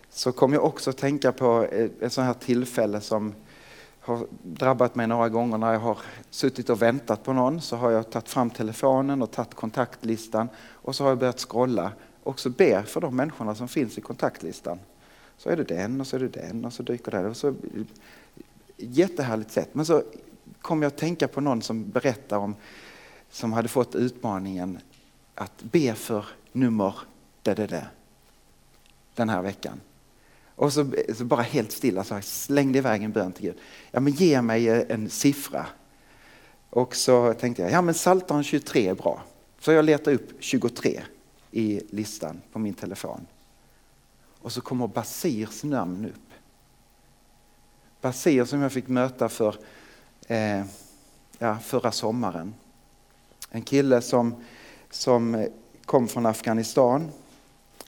så 0.10 0.32
kom 0.32 0.54
jag 0.54 0.66
också 0.66 0.90
att 0.90 0.98
tänka 0.98 1.32
på 1.32 1.68
ett 2.02 2.14
sånt 2.14 2.28
här 2.28 2.34
tillfälle 2.34 3.02
som 3.02 3.34
har 4.00 4.28
drabbat 4.44 4.96
mig 4.96 5.08
några 5.08 5.30
gånger 5.30 5.58
när 5.58 5.74
jag 5.74 5.80
har 5.80 5.98
suttit 6.30 6.70
och 6.70 6.82
väntat 6.82 7.24
på 7.24 7.34
någon 7.34 7.62
så 7.62 7.76
har 7.76 7.92
jag 7.92 8.10
tagit 8.10 8.30
fram 8.30 8.50
telefonen 8.50 9.22
och 9.22 9.32
tagit 9.32 9.54
kontaktlistan 9.54 10.50
och 10.58 10.96
så 10.96 11.04
har 11.04 11.12
jag 11.12 11.20
börjat 11.20 11.40
scrolla 11.40 11.92
och 12.24 12.40
så 12.40 12.50
ber 12.50 12.84
för 12.84 13.02
de 13.02 13.16
människorna 13.16 13.56
som 13.56 13.68
finns 13.68 13.98
i 13.98 14.02
kontaktlistan. 14.02 14.80
Så 15.38 15.50
är 15.50 15.58
det 15.58 15.64
den 15.64 16.02
och 16.02 16.08
så 16.08 16.16
är 16.16 16.20
det 16.20 16.28
den 16.28 16.66
och 16.66 16.74
så 16.74 16.84
dyker 16.84 17.12
det. 17.12 17.28
Och 17.28 17.38
så, 17.38 17.56
jättehärligt 18.78 19.52
sätt. 19.52 19.70
Men 19.72 19.86
så 19.86 20.04
kom 20.62 20.82
jag 20.82 20.88
att 20.88 20.98
tänka 20.98 21.28
på 21.28 21.42
någon 21.42 21.62
som 21.62 21.90
berättade 21.90 22.42
om, 22.42 22.56
som 23.30 23.54
hade 23.54 23.68
fått 23.68 23.96
utmaningen 23.96 24.80
att 25.36 25.64
be 25.64 25.96
för 25.96 26.26
nummer 26.52 26.96
det, 27.42 27.54
det, 27.54 27.68
det, 27.68 27.88
den 29.16 29.30
här 29.30 29.42
veckan. 29.42 29.82
Och 30.56 30.74
så, 30.74 30.92
så 31.16 31.26
bara 31.26 31.42
helt 31.42 31.72
stilla 31.72 32.04
så 32.04 32.14
jag 32.14 32.24
slängde 32.24 32.78
iväg 32.78 33.04
en 33.04 33.12
bön 33.12 33.32
till 33.32 33.46
Gud. 33.46 33.58
Ja 33.92 34.00
men 34.00 34.14
ge 34.14 34.42
mig 34.42 34.86
en 34.92 35.10
siffra. 35.10 35.66
Och 36.70 36.96
så 36.96 37.34
tänkte 37.34 37.62
jag, 37.62 37.72
ja 37.72 37.82
men 37.82 37.94
Psaltaren 37.94 38.44
23 38.44 38.88
är 38.88 38.96
bra. 38.96 39.24
Så 39.60 39.72
jag 39.72 39.86
letar 39.86 40.14
upp 40.14 40.30
23 40.40 41.02
i 41.54 41.82
listan 41.90 42.42
på 42.52 42.60
min 42.60 42.74
telefon. 42.74 43.28
Och 44.42 44.52
så 44.52 44.62
kommer 44.62 44.88
Basirs 44.88 45.64
namn 45.64 46.06
upp. 46.06 46.34
Basir 48.02 48.46
som 48.46 48.62
jag 48.62 48.72
fick 48.72 48.88
möta 48.88 49.30
för 49.30 49.56
eh, 50.28 50.66
ja, 51.38 51.58
förra 51.60 51.92
sommaren. 51.92 52.54
En 53.50 53.62
kille 53.62 54.02
som, 54.02 54.36
som 54.90 55.48
kom 55.86 56.08
från 56.08 56.26
Afghanistan, 56.26 57.12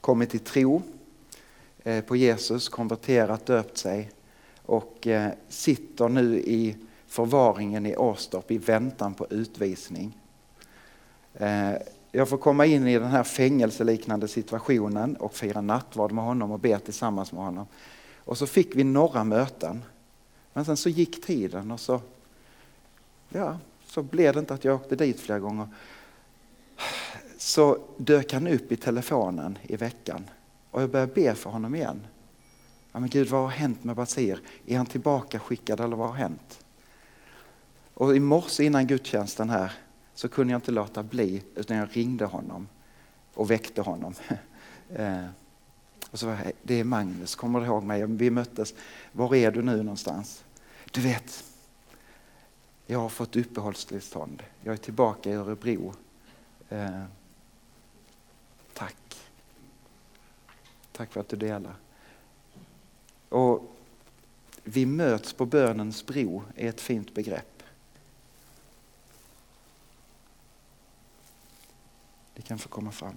kommit 0.02 0.30
till 0.30 0.40
tro 0.40 0.82
eh, 1.84 2.04
på 2.04 2.16
Jesus, 2.16 2.70
konverterat, 2.70 3.46
döpt 3.46 3.78
sig 3.78 4.12
och 4.62 5.08
eh, 5.08 5.32
sitter 5.50 6.10
nu 6.10 6.40
i 6.40 6.76
förvaringen 7.08 7.86
i 7.86 7.96
Åstorp 7.96 8.52
i 8.52 8.58
väntan 8.58 9.14
på 9.14 9.28
utvisning. 9.30 10.18
Eh, 11.34 11.74
jag 12.16 12.30
får 12.30 12.38
komma 12.38 12.66
in 12.66 12.88
i 12.88 13.00
den 13.00 13.12
här 13.12 13.24
fängelseliknande 13.24 14.28
situationen 14.28 15.16
och 15.16 15.36
fira 15.36 15.62
nattvard 15.62 16.12
med 16.12 16.24
honom 16.24 16.52
och 16.52 16.60
be 16.60 16.80
tillsammans 16.80 17.32
med 17.32 17.44
honom. 17.44 17.68
Och 18.18 18.38
så 18.38 18.48
fick 18.48 18.76
vi 18.76 18.84
några 18.84 19.24
möten. 19.24 19.84
Men 20.54 20.66
sen 20.66 20.78
så 20.78 20.90
gick 20.90 21.26
tiden 21.26 21.72
och 21.72 21.80
så, 21.80 22.02
ja, 23.30 23.58
så 23.86 24.04
blev 24.04 24.34
det 24.34 24.40
inte 24.40 24.54
att 24.54 24.64
jag 24.64 24.76
åkte 24.76 24.96
dit 24.96 25.20
flera 25.20 25.40
gånger. 25.40 25.68
Så 27.38 27.78
dök 27.98 28.34
han 28.34 28.48
upp 28.48 28.72
i 28.72 28.76
telefonen 28.76 29.58
i 29.64 29.76
veckan 29.76 30.30
och 30.72 30.82
jag 30.82 30.90
började 30.90 31.14
be 31.14 31.36
för 31.36 31.50
honom 31.50 31.76
igen. 31.76 32.08
Ja, 32.92 33.00
men 33.00 33.10
Gud, 33.10 33.28
vad 33.28 33.42
har 33.42 33.50
hänt 33.50 33.84
med 33.84 33.96
Basir? 33.96 34.40
Är 34.66 34.78
han 34.78 34.86
tillbaka 34.86 35.40
skickad 35.40 35.80
eller 35.80 35.96
vad 35.96 36.08
har 36.08 36.16
hänt? 36.16 36.66
Och 37.94 38.16
i 38.16 38.20
morse 38.20 38.64
innan 38.64 38.88
gudstjänsten 38.88 39.50
här 39.50 39.72
så 40.16 40.30
kunde 40.30 40.54
jag 40.54 40.58
inte 40.58 40.72
låta 40.72 41.04
bli 41.04 41.44
utan 41.56 41.78
jag 41.78 41.90
ringde 41.92 42.26
honom 42.26 42.68
och 43.34 43.52
väckte 43.52 43.82
honom. 43.82 44.14
Eh, 44.90 45.26
och 46.12 46.20
så 46.20 46.26
var 46.26 46.34
jag, 46.34 46.52
det 46.64 46.80
är 46.80 46.84
Magnus, 46.84 47.36
kommer 47.36 47.60
du 47.60 47.66
ihåg 47.66 47.84
mig? 47.84 48.06
Vi 48.06 48.30
möttes. 48.30 48.74
Var 49.12 49.36
är 49.36 49.52
du 49.52 49.62
nu 49.62 49.78
någonstans? 49.78 50.44
Du 50.92 51.02
vet, 51.02 51.44
jag 52.86 53.00
har 53.00 53.10
fått 53.10 53.36
uppehållstillstånd. 53.36 54.44
Jag 54.64 54.74
är 54.74 54.78
tillbaka 54.78 55.30
i 55.30 55.34
Örebro. 55.34 55.94
Eh, 56.70 57.04
tack. 58.74 59.30
Tack 60.92 61.12
för 61.12 61.20
att 61.20 61.30
du 61.30 61.36
delar. 61.36 61.76
Och 63.30 63.76
vi 64.64 64.86
möts 64.86 65.34
på 65.34 65.46
bönens 65.46 66.06
bro 66.06 66.44
är 66.56 66.70
ett 66.70 66.82
fint 66.82 67.14
begrepp. 67.14 67.55
Det 72.36 72.42
kan 72.42 72.58
få 72.58 72.70
komma 72.70 72.92
fram. 72.92 73.16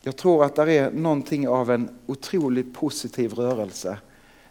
Jag 0.00 0.16
tror 0.16 0.44
att 0.44 0.56
det 0.56 0.72
är 0.72 0.90
någonting 0.90 1.48
av 1.48 1.70
en 1.70 1.98
otroligt 2.06 2.74
positiv 2.74 3.32
rörelse 3.32 3.98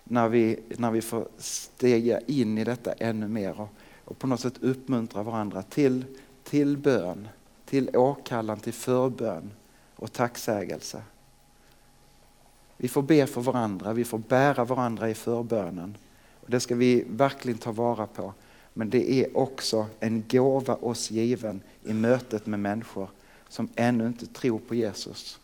när 0.03 0.29
vi, 0.29 0.59
när 0.77 0.91
vi 0.91 1.01
får 1.01 1.27
stega 1.37 2.19
in 2.19 2.57
i 2.57 2.63
detta 2.63 2.93
ännu 2.93 3.27
mer 3.27 3.61
och, 3.61 3.69
och 4.05 4.19
på 4.19 4.27
något 4.27 4.39
sätt 4.39 4.57
uppmuntra 4.61 5.23
varandra 5.23 5.61
till, 5.61 6.05
till 6.43 6.77
bön, 6.77 7.27
till 7.65 7.97
åkallan, 7.97 8.59
till 8.59 8.73
förbön 8.73 9.51
och 9.95 10.13
tacksägelse. 10.13 11.01
Vi 12.77 12.87
får 12.87 13.01
be 13.01 13.27
för 13.27 13.41
varandra, 13.41 13.93
vi 13.93 14.03
får 14.03 14.17
bära 14.17 14.65
varandra 14.65 15.09
i 15.09 15.13
förbönen. 15.13 15.97
Och 16.41 16.49
det 16.49 16.59
ska 16.59 16.75
vi 16.75 17.05
verkligen 17.09 17.57
ta 17.57 17.71
vara 17.71 18.07
på. 18.07 18.33
Men 18.77 18.89
det 18.89 19.11
är 19.11 19.37
också 19.37 19.87
en 19.99 20.23
gåva 20.29 20.75
oss 20.75 21.11
given 21.11 21.61
i 21.83 21.93
mötet 21.93 22.45
med 22.45 22.59
människor 22.59 23.09
som 23.49 23.69
ännu 23.75 24.07
inte 24.07 24.25
tror 24.25 24.59
på 24.59 24.75
Jesus. 24.75 25.39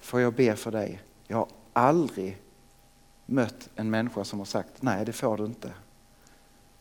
Får 0.00 0.20
jag 0.20 0.34
be 0.34 0.56
för 0.56 0.70
dig? 0.70 1.02
Jag 1.26 1.36
har 1.36 1.48
aldrig 1.72 2.38
mött 3.26 3.68
en 3.76 3.90
människa 3.90 4.24
som 4.24 4.38
har 4.38 4.46
sagt 4.46 4.82
nej 4.82 5.04
det 5.04 5.12
får 5.12 5.36
du 5.36 5.44
inte. 5.44 5.72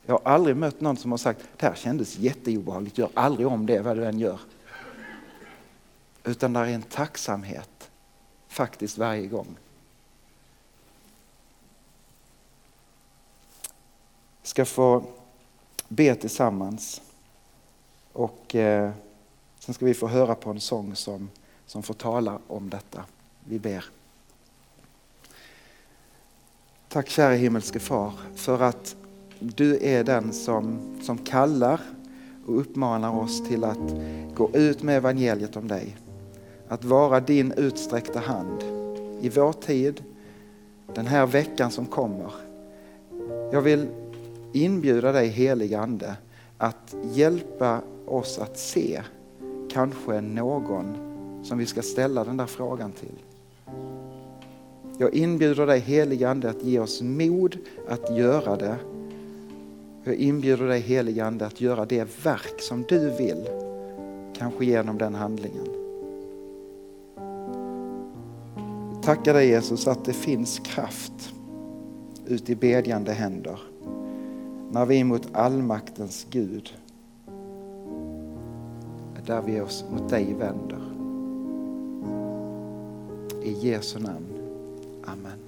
Jag 0.05 0.13
har 0.13 0.31
aldrig 0.31 0.55
mött 0.55 0.81
någon 0.81 0.97
som 0.97 1.11
har 1.11 1.17
sagt 1.17 1.49
det 1.57 1.65
här 1.65 1.75
kändes 1.75 2.17
jätteobehagligt, 2.17 2.97
gör 2.97 3.09
aldrig 3.13 3.47
om 3.47 3.65
det 3.65 3.81
vad 3.81 3.97
du 3.97 4.05
än 4.05 4.19
gör. 4.19 4.39
Utan 6.23 6.53
där 6.53 6.61
är 6.61 6.67
en 6.67 6.81
tacksamhet 6.81 7.91
faktiskt 8.47 8.97
varje 8.97 9.27
gång. 9.27 9.57
Ska 14.43 14.65
få 14.65 15.03
be 15.89 16.15
tillsammans. 16.15 17.01
Och 18.13 18.55
eh, 18.55 18.91
sen 19.59 19.73
ska 19.73 19.85
vi 19.85 19.93
få 19.93 20.07
höra 20.07 20.35
på 20.35 20.49
en 20.49 20.59
sång 20.59 20.95
som, 20.95 21.29
som 21.65 21.83
får 21.83 21.93
tala 21.93 22.39
om 22.47 22.69
detta. 22.69 23.03
Vi 23.45 23.59
ber. 23.59 23.85
Tack 26.87 27.09
kära 27.09 27.33
himmelske 27.33 27.79
far 27.79 28.13
för 28.35 28.61
att 28.61 28.95
du 29.39 29.79
är 29.81 30.03
den 30.03 30.33
som, 30.33 30.79
som 31.01 31.17
kallar 31.17 31.81
och 32.45 32.59
uppmanar 32.59 33.19
oss 33.19 33.47
till 33.47 33.63
att 33.63 33.93
gå 34.35 34.49
ut 34.53 34.83
med 34.83 34.97
evangeliet 34.97 35.55
om 35.55 35.67
dig. 35.67 35.97
Att 36.67 36.83
vara 36.83 37.19
din 37.19 37.51
utsträckta 37.51 38.19
hand 38.19 38.63
i 39.21 39.29
vår 39.29 39.53
tid, 39.53 40.03
den 40.95 41.07
här 41.07 41.25
veckan 41.25 41.71
som 41.71 41.85
kommer. 41.85 42.31
Jag 43.51 43.61
vill 43.61 43.87
inbjuda 44.53 45.11
dig 45.11 45.27
helig 45.27 45.73
Ande 45.73 46.17
att 46.57 46.95
hjälpa 47.13 47.81
oss 48.05 48.39
att 48.39 48.57
se 48.57 49.01
kanske 49.69 50.21
någon 50.21 50.97
som 51.43 51.57
vi 51.57 51.65
ska 51.65 51.81
ställa 51.81 52.23
den 52.23 52.37
där 52.37 52.45
frågan 52.45 52.91
till. 52.91 53.15
Jag 54.97 55.13
inbjuder 55.13 55.67
dig 55.67 55.79
helig 55.79 56.23
Ande 56.23 56.49
att 56.49 56.63
ge 56.63 56.79
oss 56.79 57.01
mod 57.01 57.57
att 57.87 58.17
göra 58.17 58.55
det. 58.55 58.75
Jag 60.03 60.15
inbjuder 60.15 60.67
dig 60.67 60.79
helig 60.79 61.19
Ande 61.19 61.45
att 61.45 61.61
göra 61.61 61.85
det 61.85 62.25
verk 62.25 62.61
som 62.61 62.83
du 62.89 63.09
vill, 63.09 63.49
kanske 64.37 64.65
genom 64.65 64.97
den 64.97 65.15
handlingen. 65.15 65.67
Tackar 69.03 69.33
dig 69.33 69.47
Jesus 69.47 69.87
att 69.87 70.05
det 70.05 70.13
finns 70.13 70.59
kraft 70.59 71.33
ut 72.25 72.49
i 72.49 72.55
bedjande 72.55 73.13
händer 73.13 73.59
när 74.71 74.85
vi 74.85 75.03
mot 75.03 75.35
allmaktens 75.35 76.27
Gud, 76.29 76.73
där 79.25 79.41
vi 79.41 79.61
oss 79.61 79.85
mot 79.91 80.09
dig 80.09 80.33
vänder. 80.33 80.81
I 83.43 83.67
Jesu 83.67 83.99
namn. 83.99 84.27
Amen. 85.05 85.39